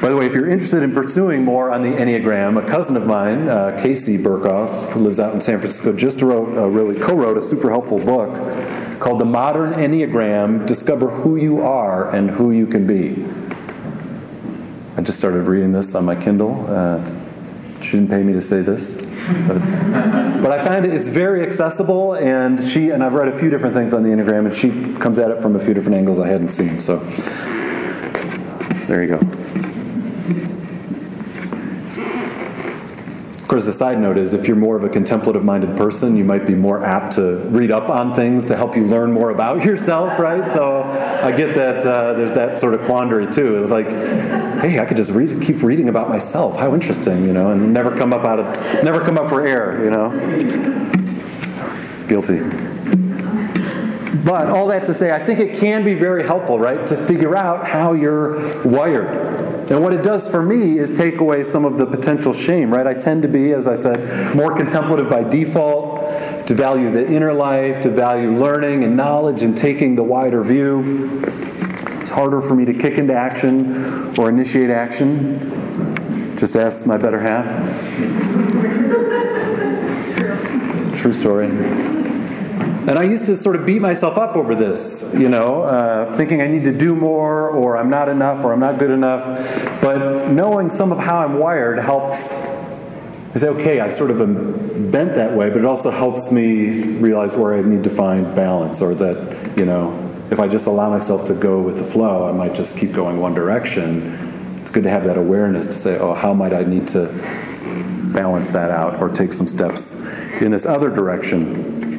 By 0.05 0.11
the 0.11 0.19
way, 0.19 0.27
if 0.27 0.35
you're 0.35 0.51
interested 0.51 0.83
in 0.83 0.93
pursuing 0.93 1.47
more 1.47 1.71
on 1.73 1.81
the 1.81 1.89
Enneagram, 1.89 2.63
a 2.63 2.67
cousin 2.67 2.95
of 2.95 3.07
mine, 3.07 3.49
uh, 3.49 3.75
Kacie 3.81 4.19
Berghoef, 4.19 4.93
who 4.93 5.01
lives 5.01 5.19
out 5.19 5.33
in 5.33 5.41
San 5.41 5.61
Francisco, 5.61 5.95
just 5.95 6.21
wrote, 6.21 6.59
uh, 6.59 6.67
really 6.67 7.01
co-wrote 7.01 7.39
a 7.39 7.41
super 7.41 7.71
helpful 7.71 7.99
book 7.99 8.35
called 9.01 9.19
"The 9.19 9.25
Modern 9.25 9.73
Enneagram: 9.73 10.67
Discover 10.67 11.09
Who 11.09 11.37
You 11.37 11.63
Are 11.63 12.15
and 12.15 12.33
Who 12.33 12.51
You 12.51 12.67
Can 12.67 12.87
Be." 12.87 13.25
I 14.99 15.01
just 15.01 15.17
started 15.17 15.45
reading 15.45 15.73
this 15.73 15.95
on 15.95 16.05
my 16.05 16.17
Kindle. 16.17 16.67
Uh, 16.69 17.03
she 17.81 17.93
didn't 17.93 18.11
pay 18.11 18.23
me 18.23 18.35
to 18.35 18.43
say 18.43 18.61
this, 18.61 19.07
but, 19.47 19.59
but 20.43 20.53
I 20.53 20.63
find 20.63 20.85
it, 20.85 20.93
it's 20.93 21.09
very 21.09 21.43
accessible. 21.43 22.13
And 22.13 22.63
she 22.63 22.91
and 22.91 23.03
I've 23.03 23.15
read 23.15 23.29
a 23.29 23.39
few 23.39 23.49
different 23.49 23.75
things 23.75 23.95
on 23.95 24.03
the 24.03 24.11
Enneagram, 24.11 24.45
and 24.45 24.55
she 24.55 24.99
comes 25.01 25.19
at 25.19 25.31
it 25.31 25.41
from 25.41 25.57
a 25.57 25.59
few 25.59 25.73
different 25.73 25.97
angles 25.97 26.21
I 26.21 26.29
hadn't 26.29 26.49
seen. 26.49 26.79
So 26.79 26.97
there 28.87 29.03
you 29.03 29.17
go. 29.17 29.34
Of 33.45 33.49
course, 33.49 33.67
the 33.67 33.75
side 33.75 33.99
note 33.99 34.17
is 34.17 34.33
if 34.33 34.49
you're 34.49 34.57
more 34.57 34.75
of 34.75 34.85
a 34.85 34.89
contemplative 34.89 35.45
minded 35.45 35.77
person, 35.77 36.17
you 36.17 36.25
might 36.25 36.47
be 36.47 36.55
more 36.55 36.83
apt 36.83 37.17
to 37.17 37.37
read 37.51 37.71
up 37.71 37.91
on 37.91 38.15
things 38.15 38.47
to 38.47 38.57
help 38.57 38.75
you 38.75 38.87
learn 38.87 39.13
more 39.13 39.29
about 39.29 39.63
yourself, 39.65 40.19
right? 40.19 40.51
So 40.51 40.83
I 40.83 41.31
get 41.31 41.55
that 41.55 41.87
uh, 41.87 42.15
there's 42.15 42.33
that 42.33 42.59
sort 42.59 42.73
of 42.73 42.87
quandary 42.87 43.27
too. 43.27 43.63
It's 43.63 43.71
like, 43.71 43.87
hey, 43.87 44.81
I 44.81 44.87
could 44.87 44.97
just 44.97 45.11
read, 45.11 45.43
keep 45.43 45.63
reading 45.63 45.91
about 45.91 46.09
myself. 46.09 46.59
How 46.59 46.73
interesting, 46.73 47.27
you 47.27 47.35
know, 47.35 47.51
and 47.51 47.75
never 47.75 47.95
come 47.95 48.15
up 48.15 48.25
out 48.25 48.41
of, 48.41 48.83
never 48.83 49.05
come 49.05 49.19
up 49.19 49.29
for 49.29 49.47
air, 49.47 49.85
you 49.85 49.91
know. 49.91 50.09
Guilty. 52.09 52.41
But 54.25 54.49
all 54.49 54.69
that 54.69 54.87
to 54.87 54.95
say, 54.95 55.13
I 55.13 55.23
think 55.23 55.39
it 55.39 55.59
can 55.59 55.85
be 55.85 55.93
very 55.93 56.25
helpful, 56.25 56.59
right, 56.59 56.87
to 56.87 56.97
figure 56.97 57.37
out 57.37 57.69
how 57.69 57.93
you're 57.93 58.65
wired. 58.65 59.44
And 59.71 59.83
what 59.83 59.95
it 59.95 60.03
does 60.03 60.29
for 60.29 60.43
me 60.43 60.79
is 60.79 60.91
take 60.91 61.19
away 61.19 61.43
some 61.43 61.65
of 61.65 61.79
the 61.79 61.87
potential 61.87 62.33
shame, 62.33 62.73
right? 62.73 62.87
I 62.87 62.95
tend 62.95 63.23
to 63.23 63.29
be, 63.29 63.53
as 63.53 63.67
I 63.67 63.75
said, 63.75 64.35
more 64.37 64.55
contemplative 64.55 65.09
by 65.09 65.23
default, 65.23 66.47
to 66.47 66.55
value 66.55 66.91
the 66.91 67.11
inner 67.11 67.33
life, 67.33 67.81
to 67.81 67.91
value 67.91 68.31
learning 68.31 68.85
and 68.85 68.97
knowledge 68.97 69.43
and 69.43 69.57
taking 69.57 69.97
the 69.97 70.03
wider 70.03 70.43
view. 70.43 71.23
It's 72.01 72.11
harder 72.11 72.43
for 72.43 72.55
me 72.55 72.67
to 72.67 72.75
kick 72.75 72.99
into 72.99 73.15
action 73.15 74.19
or 74.19 74.29
initiate 74.29 74.69
action. 74.69 76.37
Just 76.39 76.57
ask 76.57 76.87
my 76.87 76.99
better 76.99 77.21
half. 77.21 77.47
True 80.99 81.13
story. 81.13 81.49
And 82.87 82.99
I 82.99 83.05
used 83.05 83.25
to 83.27 83.37
sort 83.37 83.57
of 83.57 83.65
beat 83.65 83.81
myself 83.81 84.19
up 84.19 84.37
over 84.37 84.55
this, 84.55 85.17
you 85.19 85.31
know, 85.31 85.63
uh, 85.63 86.15
thinking 86.17 86.43
I 86.43 86.49
need 86.49 86.65
to 86.65 86.73
do 86.73 86.95
more, 86.95 87.49
or 87.49 87.79
I'm 87.79 87.89
not 87.89 88.11
enough, 88.11 88.45
or 88.45 88.53
I'm 88.53 88.61
not 88.61 88.79
good 88.79 88.91
enough. 88.91 89.81
But 89.81 90.29
knowing 90.29 90.69
some 90.69 90.93
of 90.93 90.99
how 90.99 91.19
I'm 91.19 91.39
wired 91.39 91.79
helps. 91.79 92.53
I 93.35 93.39
say, 93.39 93.49
okay, 93.49 93.81
I 93.81 93.89
sort 93.89 94.11
of 94.13 94.21
am 94.21 94.91
bent 94.93 95.15
that 95.15 95.33
way, 95.33 95.49
but 95.49 95.59
it 95.59 95.65
also 95.65 95.91
helps 95.91 96.31
me 96.31 96.95
realize 96.99 97.35
where 97.35 97.55
I 97.55 97.63
need 97.63 97.83
to 97.85 97.91
find 97.91 98.33
balance, 98.35 98.81
or 98.81 98.95
that, 98.95 99.59
you 99.59 99.65
know, 99.65 99.91
if 100.31 100.39
I 100.39 100.47
just 100.47 100.67
allow 100.67 100.91
myself 100.91 101.27
to 101.27 101.35
go 101.35 101.61
with 101.61 101.79
the 101.79 101.85
flow, 101.85 102.29
I 102.29 102.33
might 102.33 102.55
just 102.55 102.79
keep 102.79 102.93
going 102.93 103.19
one 103.19 103.35
direction. 103.35 104.59
It's 104.61 104.71
good 104.71 104.85
to 104.85 104.91
have 104.91 105.05
that 105.05 105.17
awareness 105.17 105.67
to 105.67 105.73
say, 105.73 105.99
oh, 105.99 106.15
how 106.15 106.33
might 106.33 106.53
I 106.53 106.63
need 106.63 106.87
to 106.89 107.07
balance 108.13 108.53
that 108.53 108.71
out 108.71 109.01
or 109.01 109.09
take 109.09 109.33
some 109.33 109.49
steps 109.49 109.95
in 110.41 110.53
this 110.53 110.65
other 110.65 110.89
direction? 110.91 111.94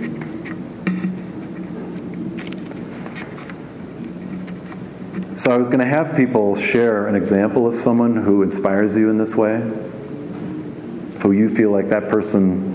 So 5.45 5.51
I 5.51 5.57
was 5.57 5.67
going 5.67 5.77
to 5.77 5.85
have 5.85 6.15
people 6.15 6.55
share 6.55 7.05
an 7.05 7.13
example 7.13 7.67
of 7.67 7.75
someone 7.75 8.15
who 8.15 8.41
inspires 8.41 8.97
you 8.97 9.11
in 9.11 9.17
this 9.19 9.35
way, 9.35 9.59
who 11.21 11.33
you 11.33 11.49
feel 11.53 11.69
like 11.69 11.89
that 11.89 12.09
person 12.09 12.73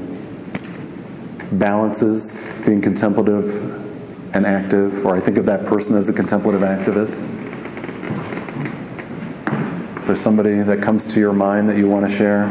balances 1.50 2.56
being 2.64 2.80
contemplative 2.80 4.36
and 4.36 4.46
active, 4.46 5.04
or 5.04 5.16
I 5.16 5.20
think 5.20 5.36
of 5.36 5.46
that 5.46 5.66
person 5.66 5.96
as 5.96 6.08
a 6.08 6.12
contemplative 6.12 6.60
activist. 6.60 7.26
Is 9.96 10.06
there 10.06 10.14
somebody 10.14 10.60
that 10.60 10.80
comes 10.80 11.08
to 11.08 11.18
your 11.18 11.32
mind 11.32 11.66
that 11.66 11.76
you 11.76 11.88
want 11.88 12.08
to 12.08 12.16
share? 12.16 12.44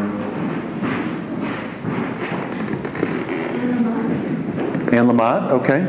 Anne 4.94 5.08
Lamott, 5.08 5.50
okay. 5.52 5.80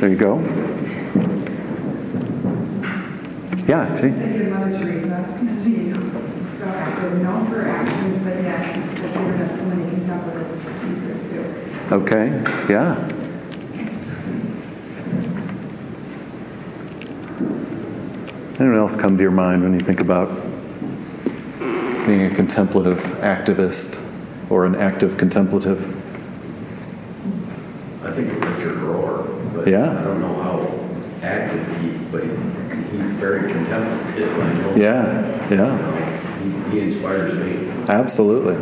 There 0.00 0.08
you 0.08 0.16
go. 0.16 0.75
Yeah, 3.66 3.94
Jane. 3.96 4.14
Thinking 4.14 4.46
of 4.46 4.58
Mother 4.58 4.78
Teresa, 4.78 5.60
she 5.64 5.92
was 5.92 6.48
so 6.48 6.68
active, 6.68 7.20
known 7.20 7.46
for 7.46 7.66
actions, 7.66 8.22
but 8.24 8.42
yet 8.42 8.64
has 8.64 9.12
given 9.16 9.40
us 9.40 9.58
so 9.60 9.66
many 9.66 9.90
contemplative 9.90 10.80
pieces 10.82 11.30
too. 11.30 11.94
Okay, 11.94 12.28
yeah. 12.72 13.08
Anyone 18.58 18.78
else 18.78 18.96
come 18.96 19.16
to 19.18 19.22
your 19.22 19.32
mind 19.32 19.62
when 19.62 19.74
you 19.74 19.80
think 19.80 20.00
about 20.00 20.28
being 22.06 22.22
a 22.22 22.30
contemplative 22.34 22.98
activist 23.20 24.00
or 24.50 24.64
an 24.64 24.76
active 24.76 25.18
contemplative? 25.18 25.84
I 28.02 28.12
think 28.12 28.32
of 28.32 28.38
Richard 28.56 28.78
Rohr, 28.78 29.54
but 29.54 29.66
Yeah. 29.66 29.90
I 29.90 30.04
don't 30.04 30.20
know 30.20 30.34
how 30.42 31.26
active 31.26 31.66
he, 31.82 31.90
but 32.10 32.22
he's 32.22 33.10
very 33.20 33.52
contemplative. 33.52 34.38
I 34.40 34.52
know. 34.54 34.65
Yeah, 34.76 35.48
yeah, 35.50 35.78
he- 36.70 36.78
He 36.78 36.84
inspires 36.84 37.34
me. 37.34 37.68
absolutely. 37.88 38.56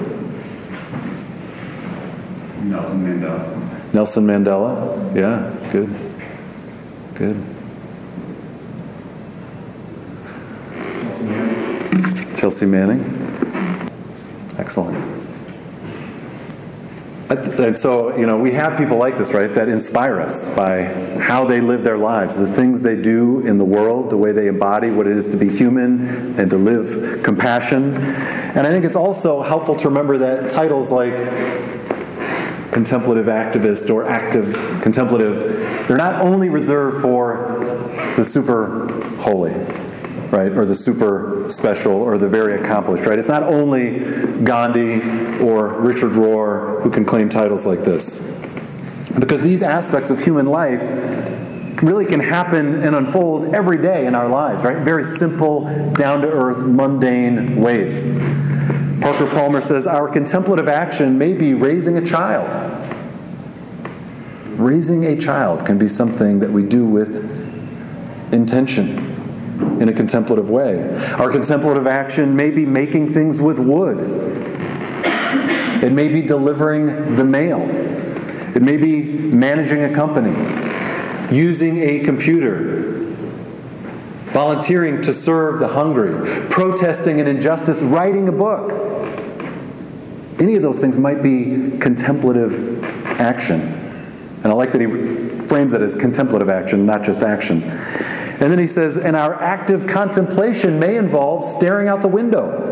Nelson 2.65 3.05
Mandela. 3.05 3.93
Nelson 3.93 4.27
Mandela, 4.27 5.15
yeah, 5.15 5.51
good, 5.73 5.91
good. 7.15 7.37
Chelsea 12.37 12.67
Manning, 12.67 13.01
excellent. 14.59 14.97
I 14.97 15.01
th- 15.01 15.24
And 17.31 17.77
so, 17.77 18.15
you 18.17 18.27
know, 18.27 18.37
we 18.37 18.53
have 18.53 18.77
people 18.77 18.99
like 18.99 19.17
this, 19.17 19.33
right, 19.33 19.53
that 19.55 19.69
inspire 19.69 20.21
us 20.21 20.55
by 20.55 20.85
how 21.19 21.47
they 21.47 21.63
live 21.63 21.83
their 21.83 21.97
lives, 21.97 22.37
the 22.37 22.47
things 22.47 22.83
they 22.83 23.01
do 23.01 23.41
in 23.41 23.57
the 23.57 23.65
world, 23.65 24.11
the 24.11 24.17
way 24.17 24.33
they 24.33 24.47
embody 24.47 24.91
what 24.91 25.07
it 25.07 25.17
is 25.17 25.31
to 25.31 25.39
be 25.39 25.49
human 25.49 26.39
and 26.39 26.51
to 26.51 26.59
live 26.59 27.23
compassion. 27.23 27.95
And 27.95 28.67
I 28.67 28.71
think 28.71 28.85
it's 28.85 28.97
also 28.97 29.41
helpful 29.43 29.75
to 29.77 29.89
remember 29.89 30.19
that 30.19 30.51
titles 30.51 30.93
like 30.93 31.15
contemplative 32.73 33.27
activist 33.27 33.89
or 33.89 34.07
active 34.07 34.55
contemplative, 34.83 35.87
they're 35.89 35.97
not 35.97 36.21
only 36.21 36.51
reserved 36.51 37.01
for 37.01 37.59
the 38.17 38.25
super 38.25 38.87
holy, 39.21 39.55
right, 40.31 40.53
or 40.53 40.65
the 40.65 40.75
super 40.75 41.47
special 41.49 41.93
or 41.93 42.19
the 42.19 42.29
very 42.29 42.61
accomplished, 42.61 43.07
right? 43.07 43.19
It's 43.19 43.29
not 43.29 43.43
only 43.43 44.01
Gandhi 44.45 45.01
or 45.41 45.81
Richard 45.81 46.13
Rohr 46.13 46.83
who 46.83 46.91
can 46.91 47.05
claim 47.05 47.29
titles 47.29 47.67
like 47.67 47.81
this. 47.81 48.41
Because 49.19 49.43
these 49.43 49.63
aspects 49.63 50.11
of 50.11 50.23
human 50.23 50.47
life 50.47 50.81
really 51.83 52.07
can 52.07 52.21
happen 52.21 52.83
and 52.83 52.97
unfold 52.97 53.55
every 53.55 53.81
day 53.81 54.07
in 54.07 54.15
our 54.15 54.29
lives, 54.29 54.65
right? 54.65 54.79
Very 54.79 55.05
simple, 55.05 55.65
down 55.95 56.23
to 56.23 56.29
earth, 56.29 56.65
mundane 56.65 57.61
ways. 57.61 58.09
Parker 59.01 59.27
Palmer 59.27 59.61
says 59.61 59.87
our 59.87 60.09
contemplative 60.09 60.69
action 60.69 61.19
may 61.19 61.35
be 61.35 61.53
raising 61.53 61.99
a 61.99 62.05
child. 62.05 62.51
Raising 64.59 65.05
a 65.05 65.17
child 65.17 65.67
can 65.67 65.79
be 65.79 65.89
something 65.89 66.41
that 66.41 66.51
we 66.51 66.63
do 66.63 66.87
with 66.87 68.33
intention 68.33 69.15
in 69.61 69.89
a 69.89 69.93
contemplative 69.93 70.51
way. 70.51 70.89
Our 71.19 71.31
contemplative 71.31 71.87
action 71.87 72.35
may 72.35 72.51
be 72.51 72.67
making 72.67 73.13
things 73.13 73.41
with 73.41 73.59
wood. 73.59 73.99
It 75.83 75.93
may 75.93 76.09
be 76.09 76.23
delivering 76.23 77.17
the 77.17 77.25
mail. 77.25 77.61
It 78.57 78.63
may 78.63 78.77
be 78.77 79.05
managing 79.05 79.83
a 79.83 79.93
company, 79.93 80.31
using 81.35 81.79
a 81.83 82.01
computer, 82.01 82.93
volunteering 84.33 85.03
to 85.03 85.13
serve 85.13 85.61
the 85.61 85.69
hungry, 85.69 86.15
protesting 86.51 87.21
an 87.21 87.27
injustice, 87.27 87.83
writing 87.83 88.29
a 88.29 88.33
book. 88.33 88.73
Any 90.39 90.57
of 90.57 90.63
those 90.63 90.79
things 90.79 90.97
might 90.99 91.23
be 91.23 91.79
contemplative 91.79 92.83
action. 93.21 93.61
And 93.61 94.47
I 94.47 94.53
like 94.53 94.73
that 94.73 94.81
he 94.81 94.87
frames 95.47 95.75
it 95.75 95.83
as 95.83 95.97
contemplative 95.97 96.49
action, 96.49 96.87
not 96.87 97.03
just 97.03 97.23
action. 97.23 97.63
And 98.41 98.51
then 98.51 98.59
he 98.59 98.67
says, 98.67 98.97
and 98.97 99.15
our 99.15 99.41
active 99.41 99.87
contemplation 99.87 100.79
may 100.79 100.97
involve 100.97 101.45
staring 101.45 101.89
out 101.89 102.03
the 102.03 102.09
window. 102.09 102.71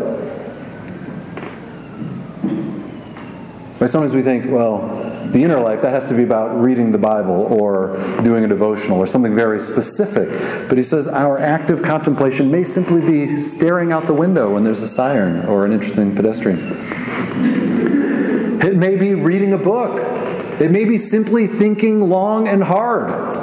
But 3.79 3.89
sometimes 3.89 4.13
we 4.13 4.21
think, 4.21 4.49
well, 4.49 5.27
the 5.31 5.43
inner 5.43 5.59
life, 5.59 5.81
that 5.81 5.89
has 5.89 6.07
to 6.09 6.15
be 6.15 6.23
about 6.23 6.57
reading 6.61 6.91
the 6.91 6.97
Bible 6.97 7.33
or 7.33 7.97
doing 8.23 8.45
a 8.45 8.47
devotional 8.47 8.97
or 8.97 9.05
something 9.05 9.35
very 9.35 9.59
specific. 9.59 10.29
But 10.69 10.77
he 10.77 10.83
says 10.83 11.07
our 11.07 11.37
active 11.37 11.81
contemplation 11.81 12.49
may 12.49 12.63
simply 12.63 13.01
be 13.01 13.37
staring 13.39 13.91
out 13.91 14.05
the 14.05 14.13
window 14.13 14.53
when 14.53 14.63
there's 14.63 14.81
a 14.81 14.87
siren 14.87 15.45
or 15.45 15.65
an 15.65 15.73
interesting 15.73 16.15
pedestrian. 16.15 16.59
It 18.61 18.77
may 18.77 18.95
be 18.95 19.15
reading 19.15 19.51
a 19.51 19.57
book. 19.57 19.99
It 20.61 20.71
may 20.71 20.85
be 20.85 20.97
simply 20.97 21.47
thinking 21.47 22.07
long 22.07 22.47
and 22.47 22.63
hard. 22.63 23.33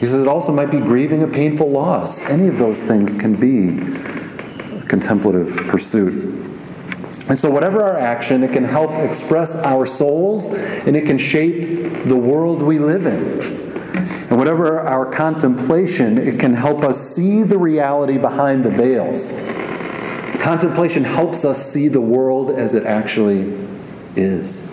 He 0.00 0.06
says 0.06 0.22
it 0.22 0.28
also 0.28 0.50
might 0.50 0.70
be 0.70 0.80
grieving 0.80 1.22
a 1.22 1.28
painful 1.28 1.68
loss. 1.68 2.28
Any 2.28 2.48
of 2.48 2.56
those 2.56 2.80
things 2.80 3.14
can 3.14 3.34
be 3.34 3.78
contemplative 4.88 5.54
pursuit. 5.68 6.40
And 7.28 7.38
so, 7.38 7.50
whatever 7.50 7.82
our 7.82 7.98
action, 7.98 8.42
it 8.42 8.52
can 8.52 8.64
help 8.64 8.92
express 8.92 9.54
our 9.56 9.84
souls 9.84 10.52
and 10.52 10.96
it 10.96 11.04
can 11.04 11.18
shape 11.18 12.04
the 12.04 12.16
world 12.16 12.62
we 12.62 12.78
live 12.78 13.04
in. 13.06 13.60
And 14.30 14.38
whatever 14.38 14.80
our 14.80 15.04
contemplation, 15.04 16.16
it 16.16 16.40
can 16.40 16.54
help 16.54 16.82
us 16.82 16.98
see 17.14 17.42
the 17.42 17.58
reality 17.58 18.16
behind 18.16 18.64
the 18.64 18.70
veils. 18.70 19.32
Contemplation 20.40 21.04
helps 21.04 21.44
us 21.44 21.70
see 21.70 21.88
the 21.88 22.00
world 22.00 22.50
as 22.50 22.74
it 22.74 22.86
actually 22.86 23.52
is. 24.16 24.69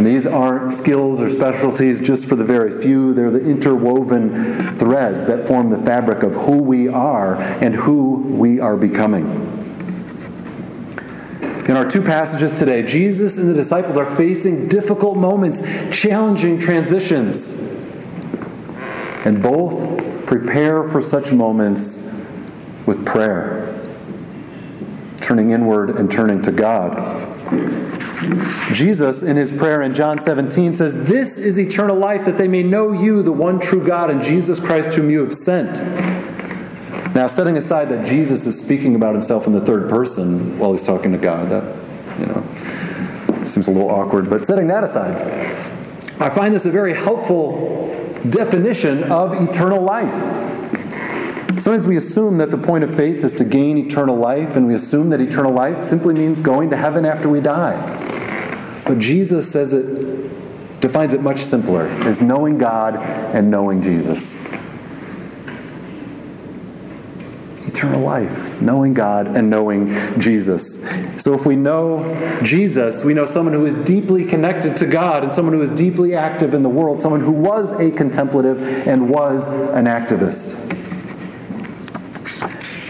And 0.00 0.06
these 0.06 0.26
aren't 0.26 0.70
skills 0.70 1.20
or 1.20 1.28
specialties 1.28 2.00
just 2.00 2.26
for 2.26 2.34
the 2.34 2.42
very 2.42 2.80
few. 2.80 3.12
They're 3.12 3.30
the 3.30 3.44
interwoven 3.44 4.32
threads 4.78 5.26
that 5.26 5.46
form 5.46 5.68
the 5.68 5.76
fabric 5.76 6.22
of 6.22 6.34
who 6.34 6.62
we 6.62 6.88
are 6.88 7.34
and 7.36 7.74
who 7.74 8.14
we 8.14 8.60
are 8.60 8.78
becoming. 8.78 9.26
In 11.68 11.76
our 11.76 11.86
two 11.86 12.00
passages 12.00 12.58
today, 12.58 12.82
Jesus 12.82 13.36
and 13.36 13.46
the 13.50 13.52
disciples 13.52 13.98
are 13.98 14.06
facing 14.16 14.68
difficult 14.68 15.18
moments, 15.18 15.60
challenging 15.92 16.58
transitions. 16.58 17.78
And 19.26 19.42
both 19.42 20.24
prepare 20.24 20.88
for 20.88 21.02
such 21.02 21.30
moments 21.30 22.26
with 22.86 23.04
prayer, 23.04 23.78
turning 25.20 25.50
inward 25.50 25.90
and 25.90 26.10
turning 26.10 26.40
to 26.40 26.52
God. 26.52 27.29
Jesus, 28.74 29.22
in 29.22 29.36
his 29.36 29.50
prayer 29.50 29.80
in 29.80 29.94
John 29.94 30.20
17, 30.20 30.74
says, 30.74 31.04
This 31.04 31.38
is 31.38 31.58
eternal 31.58 31.96
life, 31.96 32.24
that 32.26 32.36
they 32.36 32.48
may 32.48 32.62
know 32.62 32.92
you, 32.92 33.22
the 33.22 33.32
one 33.32 33.58
true 33.58 33.84
God, 33.84 34.10
and 34.10 34.22
Jesus 34.22 34.60
Christ, 34.60 34.94
whom 34.94 35.10
you 35.10 35.20
have 35.20 35.32
sent. 35.32 35.78
Now, 37.14 37.26
setting 37.26 37.56
aside 37.56 37.88
that 37.88 38.06
Jesus 38.06 38.46
is 38.46 38.58
speaking 38.58 38.94
about 38.94 39.14
himself 39.14 39.46
in 39.46 39.52
the 39.52 39.60
third 39.60 39.88
person 39.88 40.58
while 40.58 40.70
he's 40.70 40.86
talking 40.86 41.12
to 41.12 41.18
God, 41.18 41.48
that, 41.48 41.64
you 42.20 42.26
know, 42.26 43.44
seems 43.44 43.66
a 43.66 43.70
little 43.70 43.90
awkward, 43.90 44.28
but 44.28 44.44
setting 44.44 44.68
that 44.68 44.84
aside, 44.84 45.16
I 46.20 46.28
find 46.28 46.54
this 46.54 46.66
a 46.66 46.70
very 46.70 46.94
helpful 46.94 47.88
definition 48.28 49.04
of 49.04 49.32
eternal 49.48 49.82
life. 49.82 50.12
Sometimes 51.58 51.86
we 51.86 51.96
assume 51.96 52.38
that 52.38 52.50
the 52.50 52.58
point 52.58 52.84
of 52.84 52.94
faith 52.94 53.24
is 53.24 53.34
to 53.34 53.44
gain 53.44 53.76
eternal 53.78 54.16
life, 54.16 54.56
and 54.56 54.66
we 54.66 54.74
assume 54.74 55.10
that 55.10 55.20
eternal 55.20 55.52
life 55.52 55.84
simply 55.84 56.14
means 56.14 56.40
going 56.40 56.70
to 56.70 56.76
heaven 56.76 57.04
after 57.04 57.28
we 57.28 57.40
die. 57.40 58.09
But 58.90 58.98
Jesus 58.98 59.48
says 59.48 59.72
it, 59.72 60.80
defines 60.80 61.12
it 61.12 61.22
much 61.22 61.38
simpler 61.38 61.82
as 62.08 62.20
knowing 62.20 62.58
God 62.58 62.96
and 62.96 63.48
knowing 63.48 63.82
Jesus. 63.82 64.52
eternal 67.68 68.00
life, 68.00 68.60
knowing 68.60 68.92
God 68.92 69.28
and 69.28 69.48
knowing 69.48 69.94
Jesus. 70.18 70.82
So 71.22 71.34
if 71.34 71.46
we 71.46 71.54
know 71.54 72.02
Jesus, 72.42 73.04
we 73.04 73.14
know 73.14 73.26
someone 73.26 73.54
who 73.54 73.64
is 73.64 73.76
deeply 73.84 74.24
connected 74.24 74.76
to 74.78 74.86
God 74.86 75.22
and 75.22 75.32
someone 75.32 75.54
who 75.54 75.60
is 75.60 75.70
deeply 75.70 76.16
active 76.16 76.52
in 76.52 76.62
the 76.62 76.68
world, 76.68 77.00
someone 77.00 77.20
who 77.20 77.30
was 77.30 77.70
a 77.78 77.92
contemplative 77.92 78.60
and 78.88 79.08
was 79.08 79.48
an 79.70 79.84
activist. 79.84 80.89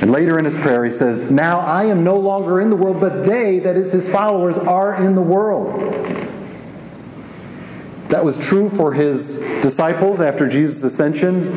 And 0.01 0.11
later 0.11 0.39
in 0.39 0.47
his 0.47 0.57
prayer, 0.57 0.85
he 0.85 0.91
says, 0.91 1.31
Now 1.31 1.61
I 1.61 1.85
am 1.85 2.03
no 2.03 2.19
longer 2.19 2.59
in 2.59 2.71
the 2.71 2.77
world, 2.77 3.01
but 3.01 3.25
they, 3.25 3.59
that 3.59 3.77
is 3.77 3.93
his 3.93 4.09
followers, 4.09 4.57
are 4.57 4.95
in 4.95 5.15
the 5.15 5.23
world. 5.23 5.79
That 8.09 8.25
was 8.25 8.39
true 8.39 8.71
for 8.71 8.95
his 8.95 9.39
disciples 9.63 10.21
after 10.21 10.49
Jesus' 10.49 10.83
ascension. 10.83 11.49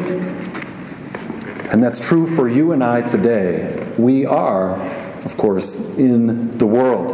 And 1.71 1.81
that's 1.81 2.05
true 2.05 2.27
for 2.27 2.49
you 2.49 2.73
and 2.73 2.83
I 2.83 3.01
today. 3.01 3.91
We 3.97 4.25
are, 4.25 4.75
of 5.25 5.37
course, 5.37 5.97
in 5.97 6.57
the 6.57 6.67
world. 6.67 7.11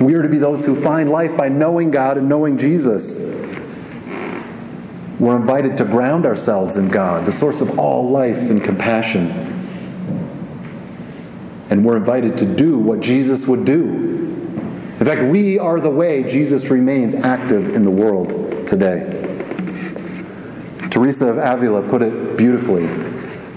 We 0.00 0.14
are 0.14 0.22
to 0.22 0.28
be 0.28 0.38
those 0.38 0.66
who 0.66 0.76
find 0.76 1.10
life 1.10 1.34
by 1.34 1.48
knowing 1.48 1.90
God 1.90 2.18
and 2.18 2.28
knowing 2.28 2.58
Jesus. 2.58 3.18
We're 5.18 5.36
invited 5.36 5.78
to 5.78 5.84
ground 5.84 6.26
ourselves 6.26 6.76
in 6.76 6.90
God, 6.90 7.24
the 7.24 7.32
source 7.32 7.62
of 7.62 7.78
all 7.78 8.10
life 8.10 8.50
and 8.50 8.62
compassion. 8.62 9.53
And 11.74 11.84
we're 11.84 11.96
invited 11.96 12.38
to 12.38 12.46
do 12.46 12.78
what 12.78 13.00
Jesus 13.00 13.48
would 13.48 13.64
do. 13.64 13.82
In 13.82 15.04
fact, 15.04 15.24
we 15.24 15.58
are 15.58 15.80
the 15.80 15.90
way 15.90 16.22
Jesus 16.22 16.70
remains 16.70 17.16
active 17.16 17.74
in 17.74 17.82
the 17.82 17.90
world 17.90 18.68
today. 18.68 19.10
Teresa 20.88 21.26
of 21.26 21.36
Avila 21.36 21.82
put 21.88 22.00
it 22.00 22.36
beautifully 22.36 22.86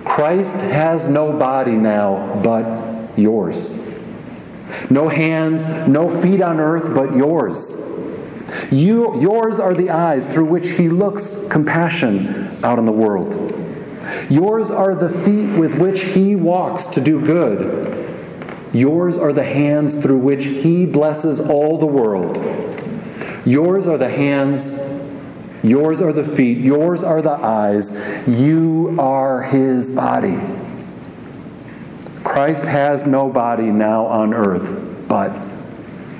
Christ 0.03 0.61
has 0.61 1.07
no 1.07 1.31
body 1.31 1.73
now 1.73 2.41
but 2.41 3.19
yours. 3.19 3.95
No 4.89 5.09
hands, 5.09 5.67
no 5.87 6.09
feet 6.09 6.41
on 6.41 6.59
earth 6.59 6.95
but 6.95 7.15
yours. 7.15 7.75
You, 8.71 9.21
yours 9.21 9.59
are 9.59 9.75
the 9.75 9.91
eyes 9.91 10.25
through 10.25 10.45
which 10.45 10.69
he 10.69 10.89
looks 10.89 11.47
compassion 11.49 12.49
out 12.65 12.79
in 12.79 12.85
the 12.85 12.91
world. 12.91 13.53
Yours 14.27 14.71
are 14.71 14.95
the 14.95 15.07
feet 15.09 15.55
with 15.55 15.79
which 15.79 16.01
he 16.01 16.35
walks 16.35 16.87
to 16.87 16.99
do 16.99 17.23
good. 17.23 17.96
Yours 18.73 19.17
are 19.17 19.33
the 19.33 19.43
hands 19.43 19.97
through 19.97 20.17
which 20.17 20.45
he 20.45 20.85
blesses 20.85 21.39
all 21.39 21.77
the 21.77 21.85
world. 21.85 22.37
Yours 23.45 23.87
are 23.87 23.97
the 23.97 24.09
hands, 24.09 24.77
yours 25.63 26.01
are 26.01 26.11
the 26.11 26.23
feet, 26.23 26.57
yours 26.57 27.03
are 27.03 27.21
the 27.21 27.31
eyes. 27.31 28.27
You 28.27 28.95
are 28.99 29.43
his 29.43 29.89
body. 29.89 30.39
Christ 32.23 32.67
has 32.67 33.07
no 33.07 33.29
body 33.29 33.71
now 33.71 34.05
on 34.05 34.33
earth 34.33 35.07
but 35.07 35.31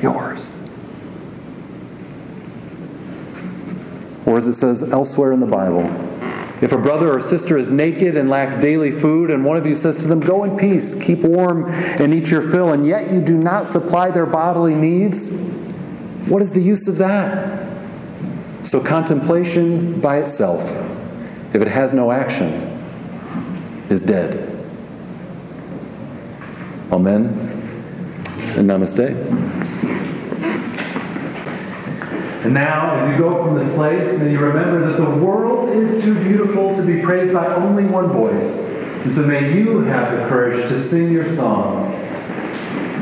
yours. 0.01 0.57
Or 4.25 4.37
as 4.37 4.47
it 4.47 4.53
says 4.53 4.91
elsewhere 4.91 5.31
in 5.31 5.39
the 5.39 5.45
Bible, 5.45 5.83
if 6.61 6.71
a 6.71 6.77
brother 6.77 7.13
or 7.13 7.19
sister 7.19 7.57
is 7.57 7.69
naked 7.69 8.17
and 8.17 8.29
lacks 8.29 8.57
daily 8.57 8.91
food, 8.91 9.29
and 9.29 9.45
one 9.45 9.57
of 9.57 9.65
you 9.65 9.75
says 9.75 9.95
to 9.97 10.07
them, 10.07 10.19
Go 10.19 10.43
in 10.43 10.57
peace, 10.57 11.01
keep 11.01 11.19
warm, 11.19 11.65
and 11.67 12.13
eat 12.13 12.31
your 12.31 12.41
fill, 12.41 12.71
and 12.71 12.85
yet 12.85 13.11
you 13.11 13.21
do 13.21 13.37
not 13.37 13.67
supply 13.67 14.09
their 14.11 14.25
bodily 14.25 14.73
needs, 14.73 15.53
what 16.27 16.41
is 16.41 16.53
the 16.53 16.61
use 16.61 16.87
of 16.87 16.97
that? 16.97 17.67
So, 18.63 18.83
contemplation 18.83 20.01
by 20.01 20.17
itself, 20.17 20.63
if 21.53 21.61
it 21.61 21.67
has 21.67 21.93
no 21.93 22.11
action, 22.11 22.51
is 23.89 24.01
dead. 24.01 24.53
Amen 26.91 27.27
and 28.57 28.67
namaste. 28.67 29.56
And 32.47 32.53
now, 32.53 32.95
as 32.95 33.11
you 33.11 33.17
go 33.17 33.43
from 33.43 33.55
this 33.55 33.75
place, 33.75 34.17
may 34.21 34.31
you 34.31 34.39
remember 34.39 34.79
that 34.87 34.95
the 34.95 35.09
world 35.17 35.67
is 35.67 36.01
too 36.01 36.13
beautiful 36.23 36.77
to 36.77 36.81
be 36.81 37.01
praised 37.01 37.33
by 37.33 37.45
only 37.55 37.83
one 37.83 38.07
voice. 38.07 38.73
And 39.03 39.13
so 39.13 39.27
may 39.27 39.53
you 39.53 39.81
have 39.81 40.17
the 40.17 40.29
courage 40.29 40.69
to 40.69 40.79
sing 40.79 41.11
your 41.11 41.25
song. 41.25 41.91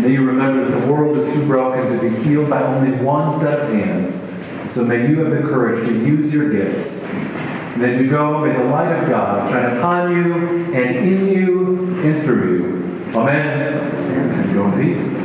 May 0.02 0.14
you 0.14 0.26
remember 0.26 0.66
that 0.68 0.82
the 0.82 0.92
world 0.92 1.18
is 1.18 1.32
too 1.32 1.46
broken 1.46 1.96
to 1.96 2.02
be 2.02 2.24
healed 2.24 2.50
by 2.50 2.64
only 2.64 2.98
one 2.98 3.32
set 3.32 3.60
of 3.60 3.70
hands. 3.70 4.34
So 4.74 4.84
may 4.84 5.08
you 5.08 5.24
have 5.24 5.30
the 5.30 5.48
courage 5.48 5.86
to 5.90 5.94
use 5.94 6.34
your 6.34 6.52
gifts. 6.52 7.14
And 7.14 7.84
as 7.84 8.02
you 8.02 8.10
go, 8.10 8.44
may 8.44 8.52
the 8.52 8.64
light 8.64 8.92
of 8.94 9.08
God 9.08 9.52
shine 9.52 9.78
upon 9.78 10.12
you 10.12 10.74
and 10.74 11.08
in 11.08 11.28
you 11.28 12.02
and 12.02 12.24
through 12.24 12.58
you. 12.58 13.16
Amen. 13.16 13.74
And 13.74 14.54
go 14.56 14.72
in 14.72 14.82
peace. 14.82 15.25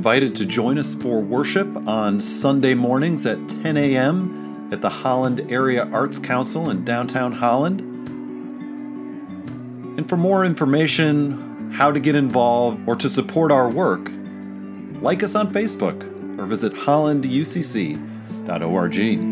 Invited 0.00 0.34
to 0.34 0.46
join 0.46 0.78
us 0.78 0.94
for 0.94 1.20
worship 1.20 1.68
on 1.86 2.18
Sunday 2.22 2.72
mornings 2.72 3.26
at 3.26 3.36
10 3.50 3.76
a.m. 3.76 4.70
at 4.72 4.80
the 4.80 4.88
Holland 4.88 5.46
Area 5.52 5.86
Arts 5.92 6.18
Council 6.18 6.70
in 6.70 6.86
downtown 6.86 7.32
Holland. 7.32 7.82
And 9.98 10.08
for 10.08 10.16
more 10.16 10.46
information, 10.46 11.70
how 11.72 11.92
to 11.92 12.00
get 12.00 12.14
involved, 12.14 12.88
or 12.88 12.96
to 12.96 13.10
support 13.10 13.52
our 13.52 13.68
work, 13.68 14.08
like 15.02 15.22
us 15.22 15.34
on 15.34 15.52
Facebook 15.52 16.00
or 16.38 16.46
visit 16.46 16.72
hollanducc.org. 16.72 19.29